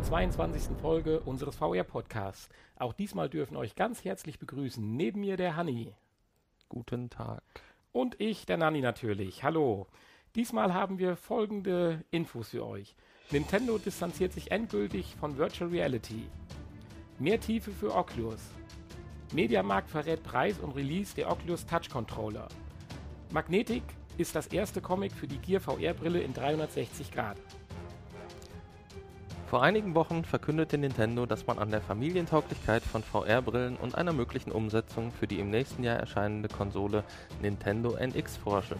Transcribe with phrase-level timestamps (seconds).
[0.00, 0.78] zur 22.
[0.80, 2.48] Folge unseres VR-Podcasts.
[2.76, 4.96] Auch diesmal dürfen euch ganz herzlich begrüßen.
[4.96, 5.92] Neben mir der Hanni.
[6.70, 7.42] Guten Tag.
[7.92, 9.42] Und ich, der Nanni natürlich.
[9.42, 9.88] Hallo.
[10.34, 12.94] Diesmal haben wir folgende Infos für euch.
[13.30, 16.28] Nintendo distanziert sich endgültig von Virtual Reality.
[17.18, 18.40] Mehr Tiefe für Oculus.
[19.34, 22.48] Mediamarkt verrät Preis und Release der Oculus Touch Controller.
[23.32, 23.82] Magnetic
[24.16, 27.36] ist das erste Comic für die Gear VR-Brille in 360 Grad.
[29.50, 34.52] Vor einigen Wochen verkündete Nintendo, dass man an der Familientauglichkeit von VR-Brillen und einer möglichen
[34.52, 37.02] Umsetzung für die im nächsten Jahr erscheinende Konsole
[37.42, 38.76] Nintendo NX forsche.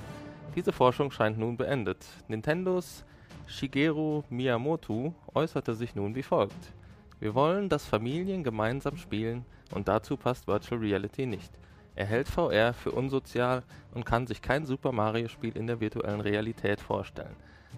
[0.54, 2.06] Diese Forschung scheint nun beendet.
[2.28, 3.04] Nintendos
[3.48, 6.72] Shigeru Miyamoto äußerte sich nun wie folgt.
[7.18, 11.50] Wir wollen, dass Familien gemeinsam spielen und dazu passt Virtual Reality nicht.
[11.96, 16.20] Er hält VR für unsozial und kann sich kein Super Mario Spiel in der virtuellen
[16.20, 17.34] Realität vorstellen.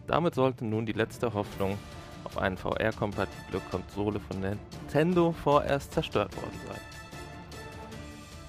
[0.07, 1.79] Damit sollte nun die letzte Hoffnung
[2.25, 6.81] auf eine VR-kompatible Konsole von Nintendo vorerst zerstört worden sein.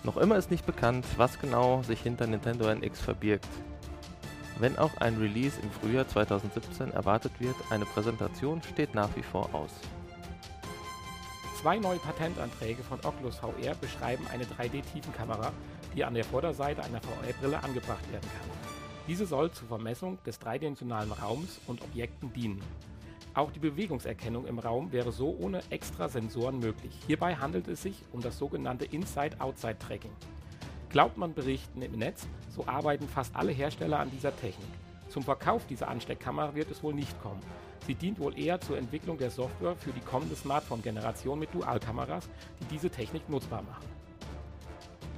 [0.04, 3.48] Noch immer ist nicht bekannt, was genau sich hinter Nintendo NX verbirgt.
[4.60, 9.50] Wenn auch ein Release im Frühjahr 2017 erwartet wird, eine Präsentation steht nach wie vor
[9.54, 9.72] aus.
[11.62, 15.54] Zwei neue Patentanträge von Oculus VR beschreiben eine 3D-Tiefenkamera,
[15.96, 18.50] die an der Vorderseite einer VR-Brille angebracht werden kann.
[19.08, 22.62] Diese soll zur Vermessung des dreidimensionalen Raums und Objekten dienen.
[23.36, 26.92] Auch die Bewegungserkennung im Raum wäre so ohne extra Sensoren möglich.
[27.08, 30.12] Hierbei handelt es sich um das sogenannte Inside-Outside-Tracking.
[30.90, 34.70] Glaubt man Berichten im Netz, so arbeiten fast alle Hersteller an dieser Technik.
[35.09, 37.40] Zum Verkauf dieser Ansteckkamera wird es wohl nicht kommen.
[37.88, 42.30] Sie dient wohl eher zur Entwicklung der Software für die kommende Smartphone-Generation mit Dualkameras,
[42.62, 43.88] die diese Technik nutzbar machen.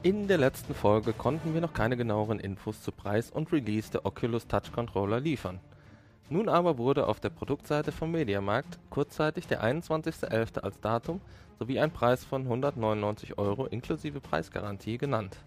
[0.03, 4.05] In der letzten Folge konnten wir noch keine genaueren Infos zu Preis und Release der
[4.05, 5.59] Oculus Touch Controller liefern.
[6.29, 10.59] Nun aber wurde auf der Produktseite vom Mediamarkt kurzzeitig der 21.11.
[10.59, 11.21] als Datum
[11.59, 15.37] sowie ein Preis von 199 Euro inklusive Preisgarantie genannt.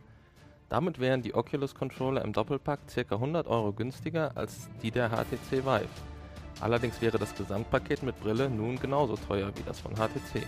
[0.69, 3.15] Damit wären die Oculus Controller im Doppelpack ca.
[3.15, 5.89] 100 Euro günstiger als die der HTC Vive.
[6.61, 10.47] Allerdings wäre das Gesamtpaket mit Brille nun genauso teuer wie das von HTC.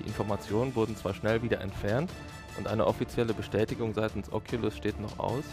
[0.00, 2.10] Die Informationen wurden zwar schnell wieder entfernt
[2.58, 5.44] und eine offizielle Bestätigung seitens Oculus steht noch aus,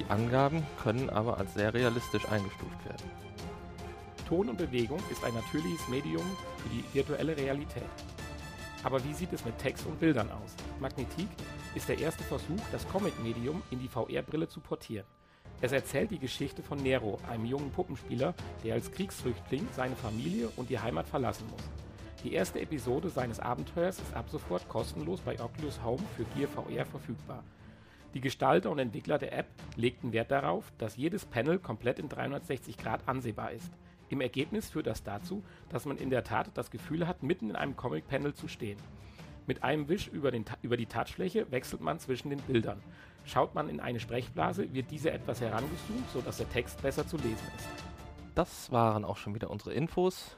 [0.00, 3.10] die Angaben können aber als sehr realistisch eingestuft werden.
[4.28, 6.24] Ton und Bewegung ist ein natürliches Medium
[6.56, 7.82] für die virtuelle Realität.
[8.82, 10.54] Aber wie sieht es mit Text und Bildern aus?
[10.80, 11.28] Magnetik
[11.74, 15.06] ist der erste Versuch, das Comic-Medium in die VR-Brille zu portieren.
[15.60, 18.34] Es erzählt die Geschichte von Nero, einem jungen Puppenspieler,
[18.64, 21.68] der als Kriegsflüchtling seine Familie und die Heimat verlassen muss.
[22.24, 26.86] Die erste Episode seines Abenteuers ist ab sofort kostenlos bei Oculus Home für Gear VR
[26.86, 27.44] verfügbar.
[28.14, 32.76] Die Gestalter und Entwickler der App legten Wert darauf, dass jedes Panel komplett in 360
[32.76, 33.70] Grad ansehbar ist.
[34.08, 37.56] Im Ergebnis führt das dazu, dass man in der Tat das Gefühl hat, mitten in
[37.56, 38.78] einem Comic-Panel zu stehen.
[39.46, 42.82] Mit einem Wisch über, den, über die Touchfläche wechselt man zwischen den Bildern.
[43.24, 47.46] Schaut man in eine Sprechblase, wird diese etwas herangezoomt, sodass der Text besser zu lesen
[47.56, 47.68] ist.
[48.34, 50.36] Das waren auch schon wieder unsere Infos.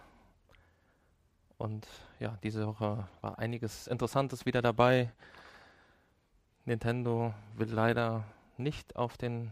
[1.57, 1.87] Und
[2.21, 5.11] ja, diese Woche war einiges Interessantes wieder dabei.
[6.65, 8.25] Nintendo will leider
[8.57, 9.51] nicht auf den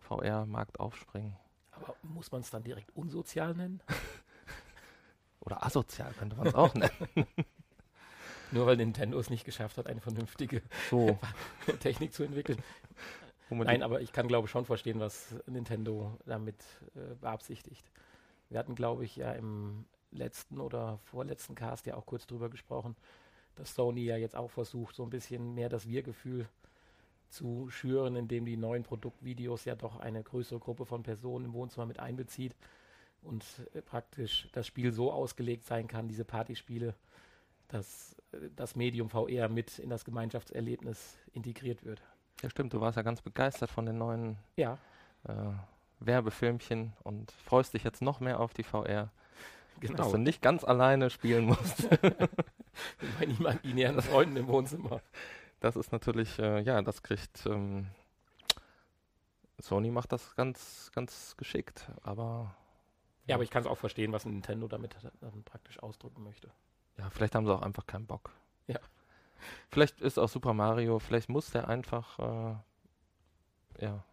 [0.00, 1.36] VR-Markt aufspringen.
[1.70, 3.80] Aber muss man es dann direkt unsozial nennen?
[5.40, 7.26] Oder asozial könnte man es auch nennen.
[8.50, 11.18] Nur weil Nintendo es nicht geschafft hat, eine vernünftige so.
[11.80, 12.62] Technik zu entwickeln.
[13.50, 16.56] Nein, aber ich kann glaube ich schon verstehen, was Nintendo damit
[16.94, 17.90] äh, beabsichtigt.
[18.48, 22.96] Wir hatten glaube ich ja im letzten oder vorletzten Cast ja auch kurz drüber gesprochen,
[23.58, 26.48] dass Sony ja jetzt auch versucht, so ein bisschen mehr das Wir-Gefühl
[27.28, 31.86] zu schüren, indem die neuen Produktvideos ja doch eine größere Gruppe von Personen im Wohnzimmer
[31.86, 32.54] mit einbezieht
[33.22, 36.94] und äh, praktisch das Spiel so ausgelegt sein kann, diese Partyspiele,
[37.68, 42.00] dass äh, das Medium VR mit in das Gemeinschaftserlebnis integriert wird.
[42.42, 44.78] Ja, stimmt, du warst ja ganz begeistert von den neuen ja.
[45.24, 45.32] äh,
[46.00, 49.10] Werbefilmchen und freust dich jetzt noch mehr auf die VR.
[49.80, 49.96] Genau.
[49.96, 51.88] Dass du nicht ganz alleine spielen musst.
[53.18, 55.00] Bei imaginären Freunden im Wohnzimmer.
[55.60, 57.88] Das ist natürlich, äh, ja, das kriegt ähm,
[59.60, 62.54] Sony macht das ganz, ganz geschickt, aber.
[63.26, 66.50] Ja, aber ich kann es auch verstehen, was Nintendo damit dann praktisch ausdrücken möchte.
[66.96, 68.30] Ja, vielleicht haben sie auch einfach keinen Bock.
[68.66, 68.80] Ja.
[69.70, 74.04] Vielleicht ist auch Super Mario, vielleicht muss der einfach, äh, ja,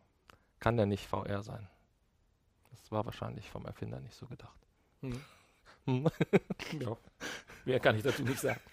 [0.60, 1.68] kann der nicht VR sein.
[2.72, 4.60] Das war wahrscheinlich vom Erfinder nicht so gedacht.
[5.02, 5.24] Hm.
[5.86, 6.08] Hm.
[6.80, 6.98] ja.
[7.66, 8.62] Mehr kann ich dazu nicht sagen.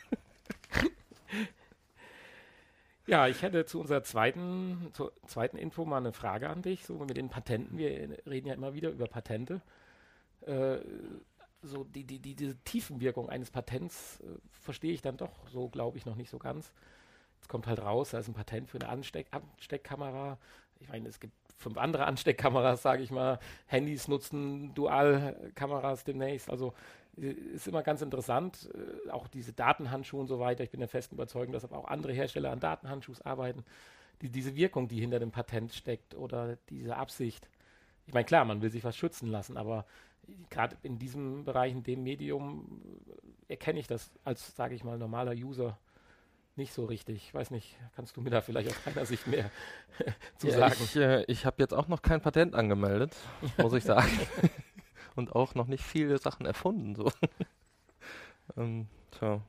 [3.07, 6.95] Ja, ich hätte zu unserer zweiten, zur zweiten Info mal eine Frage an dich, so
[6.95, 7.77] mit den Patenten.
[7.77, 9.61] Wir reden ja immer wieder über Patente.
[10.43, 10.79] Äh,
[11.63, 15.99] so die, die, die, diese Tiefenwirkung eines Patents äh, verstehe ich dann doch so, glaube
[15.99, 16.73] ich, noch nicht so ganz.
[17.37, 20.39] Jetzt kommt halt raus, da ist ein Patent für eine Ansteck Ansteckkamera.
[20.79, 23.39] Ich meine, es gibt fünf andere Ansteckkameras, sage ich mal.
[23.67, 26.51] Handys nutzen Dualkameras demnächst.
[26.51, 26.73] Also
[27.17, 28.71] ist immer ganz interessant.
[28.75, 30.65] Äh, auch diese Datenhandschuhe und so weiter.
[30.65, 33.65] Ich bin der festen Überzeugung, dass aber auch andere Hersteller an Datenhandschuhen arbeiten.
[34.23, 37.49] Die, diese Wirkung, die hinter dem Patent steckt oder diese Absicht.
[38.07, 39.85] Ich meine, klar, man will sich was schützen lassen, aber
[40.51, 42.81] gerade in diesem Bereich, in dem Medium,
[43.49, 45.79] erkenne ich das als, sage ich mal, normaler User
[46.57, 47.17] nicht so richtig.
[47.17, 49.51] Ich weiß nicht, kannst du mir da vielleicht aus deiner Sicht mehr
[50.37, 50.77] zu ja, sagen?
[50.85, 53.17] Ich, äh, ich habe jetzt auch noch kein Patent angemeldet,
[53.59, 54.11] muss ich sagen.
[55.15, 56.95] Und auch noch nicht viele Sachen erfunden.
[56.95, 57.11] So.
[58.57, 59.41] ähm, tja.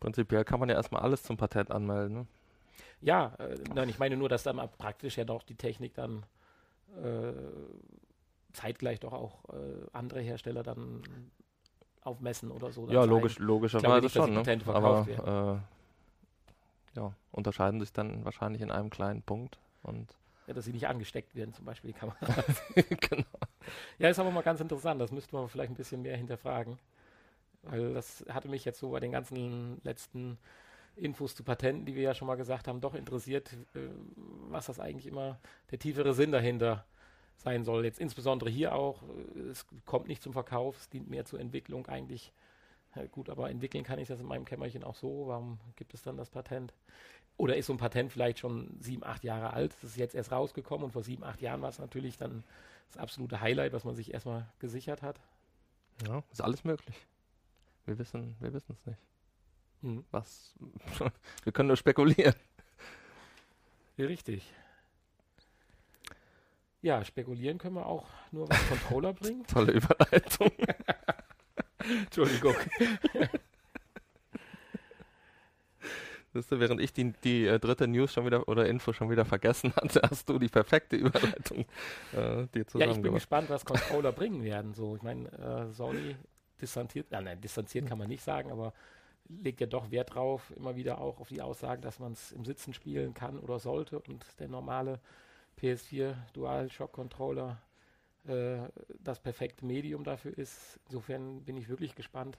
[0.00, 2.16] Prinzipiell kann man ja erstmal alles zum Patent anmelden.
[2.16, 2.26] Ne?
[3.02, 6.24] Ja, äh, nein, ich meine nur, dass dann praktisch ja doch die Technik dann
[7.02, 7.32] äh,
[8.52, 11.02] zeitgleich doch auch äh, andere Hersteller dann
[12.02, 12.88] auf Messen oder so.
[12.88, 14.32] Ja, logisch, logischerweise schon.
[14.32, 14.60] Ne?
[14.66, 15.62] Aber
[16.94, 19.58] äh, ja, unterscheiden sich dann wahrscheinlich in einem kleinen Punkt.
[19.82, 20.16] Und
[20.46, 22.62] ja, dass sie nicht angesteckt werden, zum Beispiel die Kameras.
[22.74, 23.24] genau.
[23.98, 25.00] Ja, ist aber mal ganz interessant.
[25.00, 26.78] Das müsste man vielleicht ein bisschen mehr hinterfragen.
[27.62, 30.38] Weil das hatte mich jetzt so bei den ganzen letzten
[30.96, 33.88] Infos zu Patenten, die wir ja schon mal gesagt haben, doch interessiert, äh,
[34.48, 35.38] was das eigentlich immer
[35.70, 36.84] der tiefere Sinn dahinter
[37.36, 37.84] sein soll.
[37.84, 39.02] Jetzt insbesondere hier auch,
[39.50, 42.32] es kommt nicht zum Verkauf, es dient mehr zur Entwicklung eigentlich.
[43.12, 45.28] Gut, aber entwickeln kann ich das in meinem Kämmerchen auch so.
[45.28, 46.74] Warum gibt es dann das Patent?
[47.36, 49.72] Oder ist so ein Patent vielleicht schon sieben, acht Jahre alt?
[49.80, 52.42] Das ist jetzt erst rausgekommen und vor sieben, acht Jahren war es natürlich dann
[52.90, 55.20] das absolute Highlight, was man sich erstmal gesichert hat.
[56.06, 56.96] Ja, ist alles möglich.
[57.86, 58.98] Wir wissen, wir wissen es nicht.
[59.82, 60.04] Hm.
[60.10, 60.54] Was?
[61.44, 62.34] wir können nur spekulieren.
[63.98, 64.52] Richtig.
[66.82, 69.46] Ja, spekulieren können wir auch nur, was Controller bringen.
[69.46, 70.50] Tolle Überleitung.
[71.78, 72.54] Entschuldigung.
[76.32, 79.24] Weißt du, während ich die, die äh, dritte News schon wieder oder Info schon wieder
[79.24, 81.66] vergessen hatte, hast du die perfekte Überleitung
[82.12, 84.74] äh, dir Ja, ich bin gespannt, was Controller bringen werden.
[84.74, 86.16] So, ich meine, äh, Sony
[86.60, 88.72] distanziert, ja, nein, distanziert kann man nicht sagen, aber
[89.28, 92.44] legt ja doch Wert drauf, immer wieder auch auf die Aussagen, dass man es im
[92.44, 95.00] Sitzen spielen kann oder sollte und der normale
[95.60, 97.58] PS4 Dual Shock Controller
[98.26, 98.58] äh,
[98.98, 100.78] das perfekte Medium dafür ist.
[100.86, 102.38] Insofern bin ich wirklich gespannt,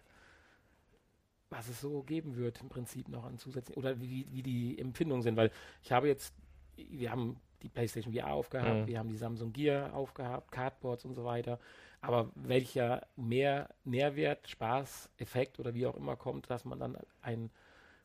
[1.52, 5.22] was es so geben wird im Prinzip noch an zusätzlichen oder wie, wie die Empfindungen
[5.22, 5.52] sind, weil
[5.84, 6.34] ich habe jetzt,
[6.76, 8.88] wir haben die PlayStation VR aufgehabt, mhm.
[8.88, 11.60] wir haben die Samsung Gear aufgehabt, Cardboards und so weiter.
[12.00, 17.52] Aber welcher mehr Nährwert, Spaß, Effekt oder wie auch immer kommt, dass man dann einen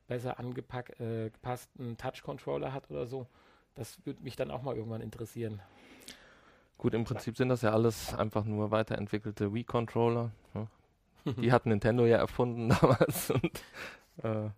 [0.07, 3.27] besser angepassten äh, Touch-Controller hat oder so,
[3.75, 5.63] das würde mich dann auch mal irgendwann interessieren.
[6.79, 10.31] Gut, im Prinzip sind das ja alles einfach nur weiterentwickelte Wii-Controller.
[11.35, 13.31] Die hat Nintendo ja erfunden damals.
[13.31, 13.63] Und,
[14.23, 14.51] äh,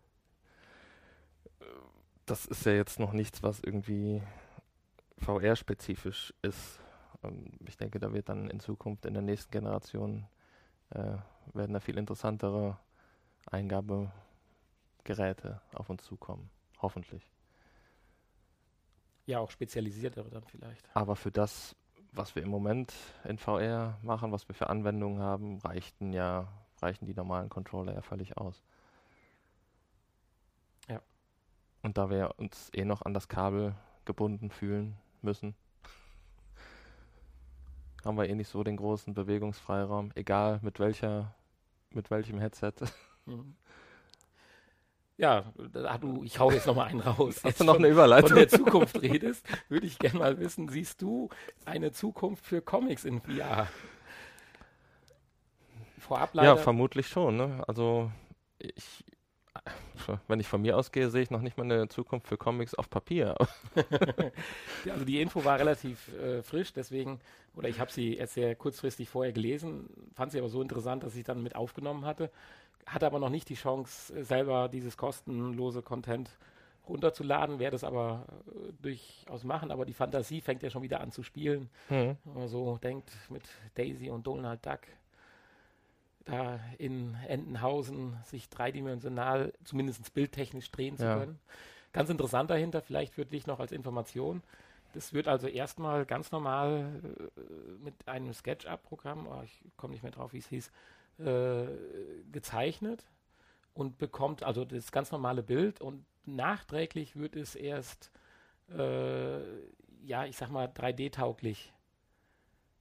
[2.27, 4.23] das ist ja jetzt noch nichts, was irgendwie
[5.19, 6.81] VR-spezifisch ist.
[7.23, 10.27] Und ich denke, da wird dann in Zukunft in der nächsten Generation
[10.91, 11.17] äh,
[11.55, 12.79] werden da viel interessantere
[13.51, 16.51] Eingabegeräte auf uns zukommen.
[16.81, 17.23] Hoffentlich.
[19.27, 20.89] Ja, auch spezialisiertere dann vielleicht.
[20.95, 21.77] Aber für das,
[22.19, 22.93] was wir im Moment
[23.25, 26.49] in VR machen, was wir für Anwendungen haben, reichten ja,
[26.83, 28.61] reichen die normalen Controller ja völlig aus.
[30.89, 31.01] Ja.
[31.83, 35.55] Und da wir uns eh noch an das Kabel gebunden fühlen müssen,
[38.05, 41.35] haben wir eh nicht so den großen Bewegungsfreiraum, egal mit welcher,
[41.91, 42.75] mit welchem Headset.
[43.27, 43.55] Mhm.
[45.19, 47.41] Ja, da du, ich hau jetzt noch mal einen raus.
[47.45, 48.29] Hast du noch eine Überleitung?
[48.29, 51.29] Von der Zukunft redest, würde ich gerne mal wissen, siehst du
[51.65, 53.67] eine Zukunft für Comics in VR?
[55.99, 56.51] Vorab leider.
[56.51, 57.37] Ja, vermutlich schon.
[57.37, 57.65] Ne?
[57.67, 58.13] Also
[58.59, 59.05] ich,
[60.29, 62.89] wenn ich von mir ausgehe, sehe ich noch nicht mal eine Zukunft für Comics auf
[62.89, 63.35] Papier.
[64.91, 67.21] also die Info war relativ äh, frisch, deswegen,
[67.57, 71.17] oder ich habe sie erst sehr kurzfristig vorher gelesen, fand sie aber so interessant, dass
[71.17, 72.31] ich dann mit aufgenommen hatte
[72.89, 76.31] hatte aber noch nicht die Chance, selber dieses kostenlose Content
[76.89, 81.13] runterzuladen, werde es aber äh, durchaus machen, aber die Fantasie fängt ja schon wieder an
[81.13, 81.69] zu spielen.
[81.91, 82.17] Mhm.
[82.25, 83.43] Wenn man so denkt mit
[83.75, 84.81] Daisy und Donald Duck
[86.29, 91.19] da in Entenhausen sich dreidimensional, zumindest bildtechnisch drehen zu ja.
[91.19, 91.39] können.
[91.93, 94.43] Ganz interessant dahinter, vielleicht für dich noch als Information.
[94.93, 97.01] Das wird also erstmal ganz normal
[97.37, 97.41] äh,
[97.83, 100.71] mit einem SketchUp-Programm, oh, ich komme nicht mehr drauf, wie es hieß,
[101.19, 101.67] äh,
[102.31, 103.05] gezeichnet
[103.75, 108.11] und bekommt also das ganz normale Bild und nachträglich wird es erst,
[108.71, 109.41] äh,
[110.05, 111.73] ja, ich sag mal, 3D-tauglich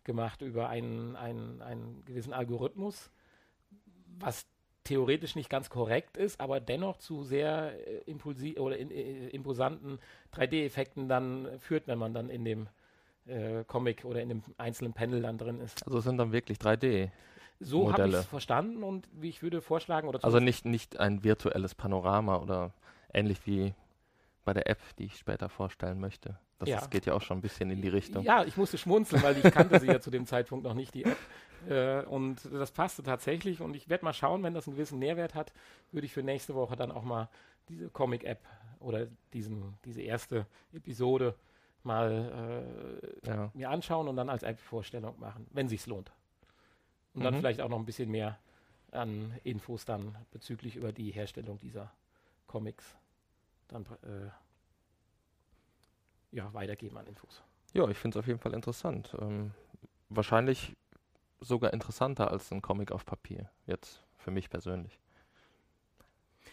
[0.04, 3.10] gemacht über einen, einen, einen gewissen Algorithmus,
[4.20, 4.46] was
[4.84, 10.00] theoretisch nicht ganz korrekt ist, aber dennoch zu sehr äh, impulsi oder in, äh, imposanten
[10.34, 12.70] 3D-Effekten dann führt, wenn man dann in dem
[13.26, 15.86] äh, Comic oder in dem einzelnen Panel dann drin ist.
[15.86, 17.10] Also es sind dann wirklich 3D.
[17.60, 21.24] So habe ich es verstanden und wie ich würde vorschlagen oder Also nicht, nicht ein
[21.24, 22.72] virtuelles Panorama oder
[23.14, 23.74] ähnlich wie
[24.48, 26.39] bei der App, die ich später vorstellen möchte.
[26.58, 26.88] Das Ja.
[26.88, 28.24] geht ja auch schon ein bisschen in die Richtung.
[28.24, 31.04] Ja, ich musste schmunzeln, weil ich kannte sie ja zu dem Zeitpunkt noch nicht, die
[31.04, 31.18] App.
[31.70, 33.60] Äh, und das passte tatsächlich.
[33.60, 35.51] Und ich werde mal schauen, wenn das einen gewissen Nährwert hat,
[35.92, 37.27] würde ich für nächste Woche dann auch mal
[37.68, 38.39] diese Comic-App
[38.80, 41.36] oder diesen, diese erste Episode
[41.84, 43.51] mal äh, Ja.
[43.54, 46.13] mir anschauen und dann als App-Vorstellung machen, wenn sich's lohnt.
[47.16, 47.39] Und dann Mhm.
[47.39, 48.39] vielleicht auch noch ein bisschen mehr
[48.92, 51.92] an Infos dann bezüglich über die Herstellung dieser
[52.48, 52.96] Comics
[53.68, 54.30] dann äh,
[56.32, 57.44] ja, weitergeben an Infos.
[57.74, 59.16] Ja, ich finde es auf jeden Fall interessant.
[59.20, 59.52] Ähm,
[60.10, 60.76] wahrscheinlich
[61.40, 63.50] sogar interessanter als ein Comic auf Papier.
[63.66, 65.00] Jetzt für mich persönlich.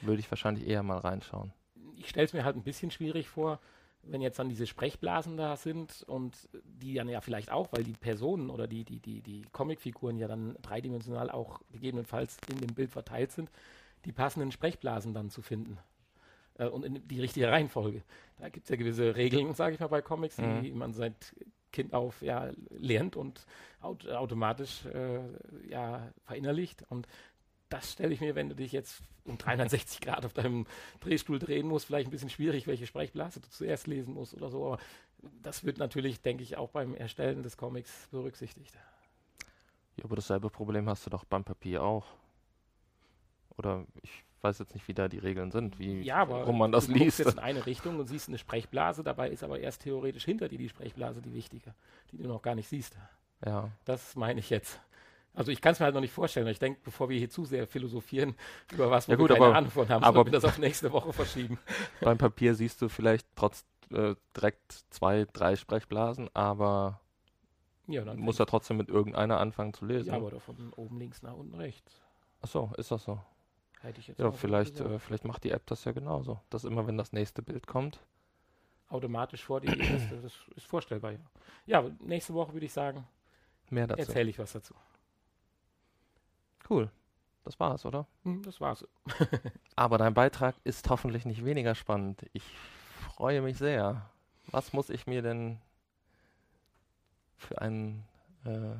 [0.00, 1.52] Würde ich wahrscheinlich eher mal reinschauen.
[1.96, 3.60] ich stelle es mir halt ein bisschen schwierig vor,
[4.02, 7.94] wenn jetzt dann diese Sprechblasen da sind und die dann ja vielleicht auch, weil die
[7.94, 12.90] Personen oder die, die, die, die Comicfiguren ja dann dreidimensional auch gegebenenfalls in dem Bild
[12.90, 13.50] verteilt sind,
[14.04, 15.78] die passenden Sprechblasen dann zu finden.
[16.58, 18.02] Äh, und in die richtige Reihenfolge.
[18.38, 20.62] Da gibt es ja gewisse Regeln, sage ich mal, bei Comics, Mhm.
[20.62, 21.34] die man seit
[21.72, 23.46] Kind auf ja, lernt und
[23.80, 25.20] aut automatisch äh,
[25.68, 26.84] ja, verinnerlicht.
[26.88, 27.08] Und
[27.68, 30.66] das stelle ich mir, wenn du dich jetzt um 360 Grad auf deinem
[31.00, 34.66] Drehstuhl drehen musst, vielleicht ein bisschen schwierig, welche Sprechblase du zuerst lesen musst oder so.
[34.66, 34.78] Aber
[35.42, 38.74] das wird natürlich, denke ich, auch beim Erstellen des Comics berücksichtigt.
[39.96, 42.06] Ja, aber dasselbe Problem hast du doch beim Papier auch.
[43.56, 46.70] Oder ich weiß jetzt nicht, wie da die Regeln sind, wie Ja, aber warum man
[46.70, 47.18] das du liest.
[47.18, 50.58] jetzt in eine Richtung und siehst eine Sprechblase, dabei ist aber erst theoretisch hinter dir
[50.58, 51.74] die Sprechblase die wichtige,
[52.12, 52.96] die du noch gar nicht siehst.
[53.44, 53.70] Ja.
[53.84, 54.80] Das meine ich jetzt.
[55.36, 56.46] Also ich kann es mir halt noch nicht vorstellen.
[56.46, 58.36] Ich denke, bevor wir hier zu sehr philosophieren
[58.72, 60.92] über was, Ja gut, wir keine aber- Ahnung von haben, aber- wir das auf nächste
[60.92, 61.58] Woche verschieben.
[62.00, 67.00] Beim Papier siehst du vielleicht trotz äh, direkt zwei, drei Sprechblasen, aber
[67.88, 70.08] Ja, du dann musst ja trotzdem mit irgendeiner anfangen zu lesen.
[70.10, 72.00] ja, aber doch von oben links nach unten rechts.
[72.40, 73.18] Achso, ist das so?
[73.84, 76.40] Hätte ich jetzt Ja, vielleicht, äh, vielleicht macht die App das ja genauso.
[76.50, 78.00] Dass immer, wenn das nächste Bild kommt.
[78.88, 81.18] automatisch vor die erste, das ist vorstellbar, ja.
[81.66, 83.06] Ja, nächste Woche würde ich sagen,
[83.70, 84.00] Mehr dazu.
[84.00, 84.74] erzähle ich was dazu.
[86.68, 86.90] Cool.
[87.44, 88.06] Das war's, oder?
[88.22, 88.86] Hm, das war's.
[89.76, 92.24] Aber dein Beitrag ist hoffentlich nicht weniger spannend.
[92.32, 92.44] Ich
[93.00, 94.08] freue mich sehr.
[94.46, 95.60] Was muss ich mir denn
[97.36, 98.04] für einen.
[98.44, 98.76] Äh,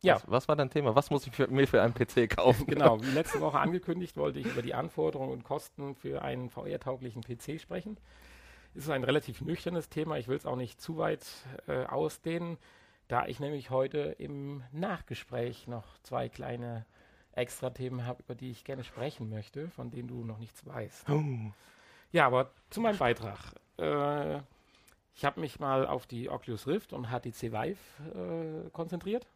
[0.00, 0.14] Ja.
[0.14, 0.94] Was, was war dein Thema?
[0.94, 2.66] Was muss ich für, mir für einen PC kaufen?
[2.66, 7.22] Genau, wie letzte Woche angekündigt, wollte ich über die Anforderungen und Kosten für einen VR-tauglichen
[7.22, 7.98] PC sprechen.
[8.74, 11.26] Es ist ein relativ nüchternes Thema, ich will es auch nicht zu weit
[11.66, 12.58] äh, ausdehnen,
[13.08, 16.84] da ich nämlich heute im Nachgespräch noch zwei kleine
[17.32, 21.08] Extra-Themen habe, über die ich gerne sprechen möchte, von denen du noch nichts weißt.
[21.10, 21.22] Oh.
[22.12, 23.38] Ja, aber zu meinem Beitrag.
[23.78, 24.40] Äh,
[25.14, 27.76] ich habe mich mal auf die Oculus Rift und HTC Vive
[28.14, 29.26] äh, konzentriert.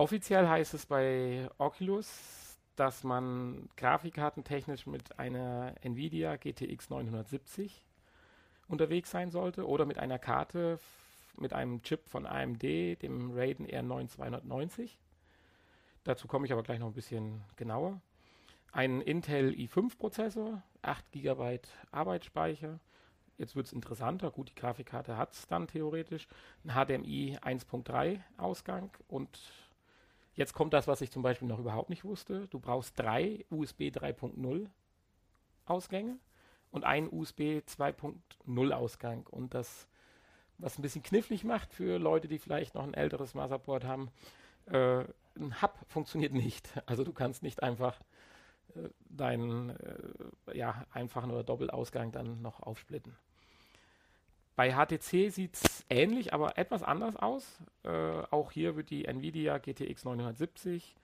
[0.00, 7.84] Offiziell heißt es bei Oculus, dass man grafikkartentechnisch mit einer Nvidia GTX 970
[8.68, 10.78] unterwegs sein sollte oder mit einer Karte
[11.36, 14.98] mit einem Chip von AMD, dem Radeon R9 290.
[16.04, 18.00] Dazu komme ich aber gleich noch ein bisschen genauer.
[18.70, 22.78] Ein Intel i5-Prozessor, 8 GB Arbeitsspeicher.
[23.36, 24.30] Jetzt wird es interessanter.
[24.30, 26.28] Gut, die Grafikkarte hat es dann theoretisch.
[26.64, 29.38] Ein HDMI 1.3 Ausgang und
[30.38, 32.46] jetzt kommt das, was ich zum Beispiel noch überhaupt nicht wusste.
[32.48, 34.66] Du brauchst drei USB 3.0
[35.66, 36.16] Ausgänge
[36.70, 39.26] und einen USB 2.0 Ausgang.
[39.26, 39.88] Und das,
[40.58, 44.10] was ein bisschen knifflig macht für Leute, die vielleicht noch ein älteres Motherboard haben,
[44.66, 45.04] äh,
[45.36, 46.72] ein Hub funktioniert nicht.
[46.86, 47.98] Also du kannst nicht einfach
[48.76, 53.16] äh, deinen äh, ja, einfachen oder Doppelausgang dann noch aufsplitten.
[54.58, 57.60] Bei HTC sieht es ähnlich, aber etwas anders aus.
[57.84, 57.90] Äh,
[58.32, 60.96] auch hier wird die Nvidia GTX 970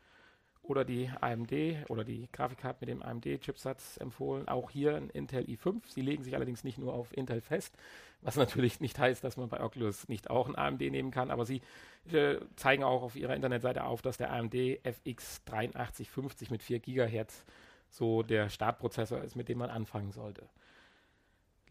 [0.64, 1.52] oder die AMD
[1.88, 4.48] oder die Grafikkarte mit dem AMD-Chipsatz empfohlen.
[4.48, 5.82] Auch hier ein Intel i5.
[5.86, 7.76] Sie legen sich allerdings nicht nur auf Intel fest,
[8.22, 11.44] was natürlich nicht heißt, dass man bei Oculus nicht auch ein AMD nehmen kann, aber
[11.44, 11.62] sie
[12.10, 17.44] äh, zeigen auch auf ihrer Internetseite auf, dass der AMD FX 8350 mit 4 GHz
[17.88, 20.42] so der Startprozessor ist, mit dem man anfangen sollte.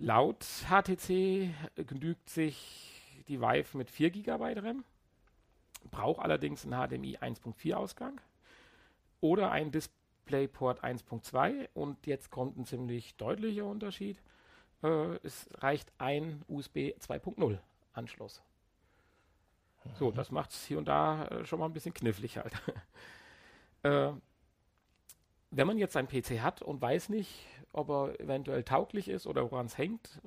[0.03, 4.83] Laut HTC genügt sich die Vive mit 4 GB RAM,
[5.91, 8.19] braucht allerdings einen HDMI 1.4 Ausgang
[9.22, 14.22] oder einen DisplayPort 1.2 und jetzt kommt ein ziemlich deutlicher Unterschied.
[14.83, 17.57] Äh, es reicht ein USB 2.0
[17.93, 18.43] Anschluss.
[19.93, 22.53] So, das macht es hier und da äh, schon mal ein bisschen knifflig halt.
[23.83, 24.12] äh,
[25.55, 29.51] wenn man jetzt einen PC hat und weiß nicht, ob er eventuell tauglich ist oder
[29.51, 30.22] woran es hängt,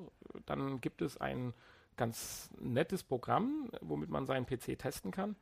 [0.45, 1.53] dann gibt es ein
[1.97, 5.35] ganz nettes Programm, womit man seinen PC testen kann.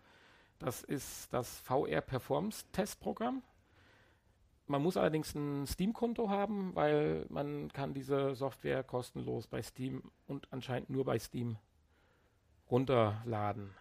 [0.58, 3.44] Das ist das VR Performance Testprogramm.
[4.68, 10.48] Man muss allerdings ein Steam-Konto haben, weil man kann diese Software kostenlos bei Steam und
[10.52, 11.58] anscheinend nur bei Steam
[12.72, 13.76] runterladen.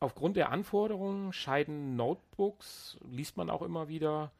[0.00, 4.30] Aufgrund der Anforderungen scheiden Notebooks, liest man auch immer wieder,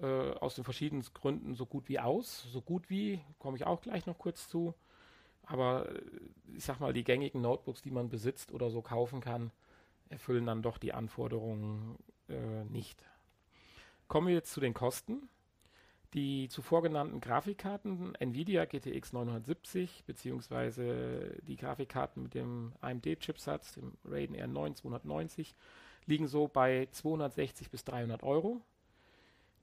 [0.00, 2.46] äh, aus den verschiedenen Gründen so gut wie aus.
[2.50, 4.74] So gut wie, komme ich auch gleich noch kurz zu.
[5.42, 6.00] Aber äh,
[6.56, 9.50] ich sag mal, die gängigen Notebooks, die man besitzt oder so kaufen kann,
[10.08, 11.96] erfüllen dann doch die Anforderungen
[12.28, 13.04] äh, nicht.
[14.08, 15.28] Kommen wir jetzt zu den Kosten.
[16.14, 24.54] Die zuvor genannten Grafikkarten Nvidia GTX 970 beziehungsweise die Grafikkarten mit dem AMD-Chipsatz, dem Radeon
[24.54, 25.56] R9 290,
[26.06, 28.60] liegen so bei 260 bis 300 Euro.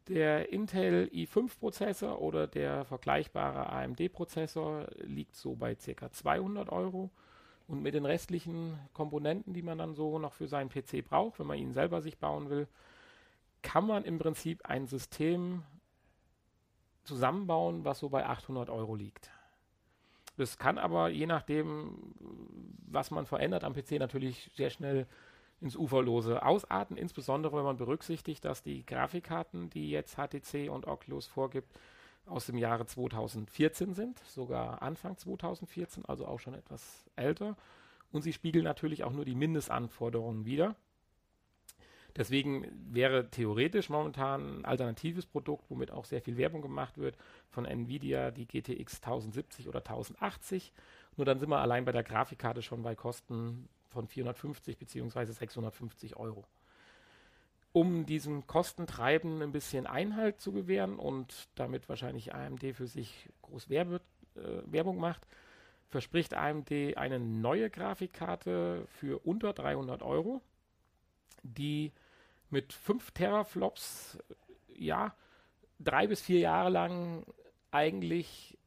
[0.10, 6.12] Der Intel i5-Prozessor oder der vergleichbare AMD-Prozessor liegt so bei ca.
[6.12, 7.12] 200 Euro.
[7.68, 11.48] Und mit den restlichen Komponenten, die man dann so noch für seinen PC braucht, wenn
[11.48, 12.68] man ihn selber sich bauen will,
[13.62, 15.64] kann man im Prinzip ein System
[17.04, 19.30] zusammenbauen, was so bei 800 Euro liegt.
[20.38, 22.16] Das kann aber je nachdem,
[22.88, 25.08] was man verändert am PC, natürlich sehr schnell
[25.60, 31.28] ins Uferlose ausarten, insbesondere wenn man berücksichtigt, dass die Grafikkarten, die jetzt HTC und Oculus
[31.28, 31.72] vorgibt,
[32.26, 37.56] aus dem Jahre 2014 sind, sogar Anfang 2014, also auch schon etwas älter.
[38.12, 40.76] Und sie spiegeln natürlich auch nur die Mindestanforderungen wider.
[42.16, 47.18] Deswegen wäre theoretisch momentan ein alternatives Produkt, womit auch sehr viel Werbung gemacht wird,
[47.50, 50.74] von Nvidia die GTX 1070 oder 1080.
[51.18, 55.26] Nur dann sind wir allein bei der Grafikkarte schon bei Kosten von 450 bzw.
[55.26, 56.46] 650 Euro.
[57.74, 63.70] Um diesem Kostentreiben ein bisschen Einhalt zu gewähren und damit wahrscheinlich AMD für sich groß
[63.70, 64.02] Werbe,
[64.36, 65.26] äh, Werbung macht,
[65.88, 70.42] verspricht AMD eine neue Grafikkarte für unter 300 Euro,
[71.44, 71.92] die
[72.52, 74.20] mit 5 Teraflops,
[74.76, 75.16] ja,
[75.80, 77.26] drei bis vier Jahre lang
[77.72, 78.58] eigentlich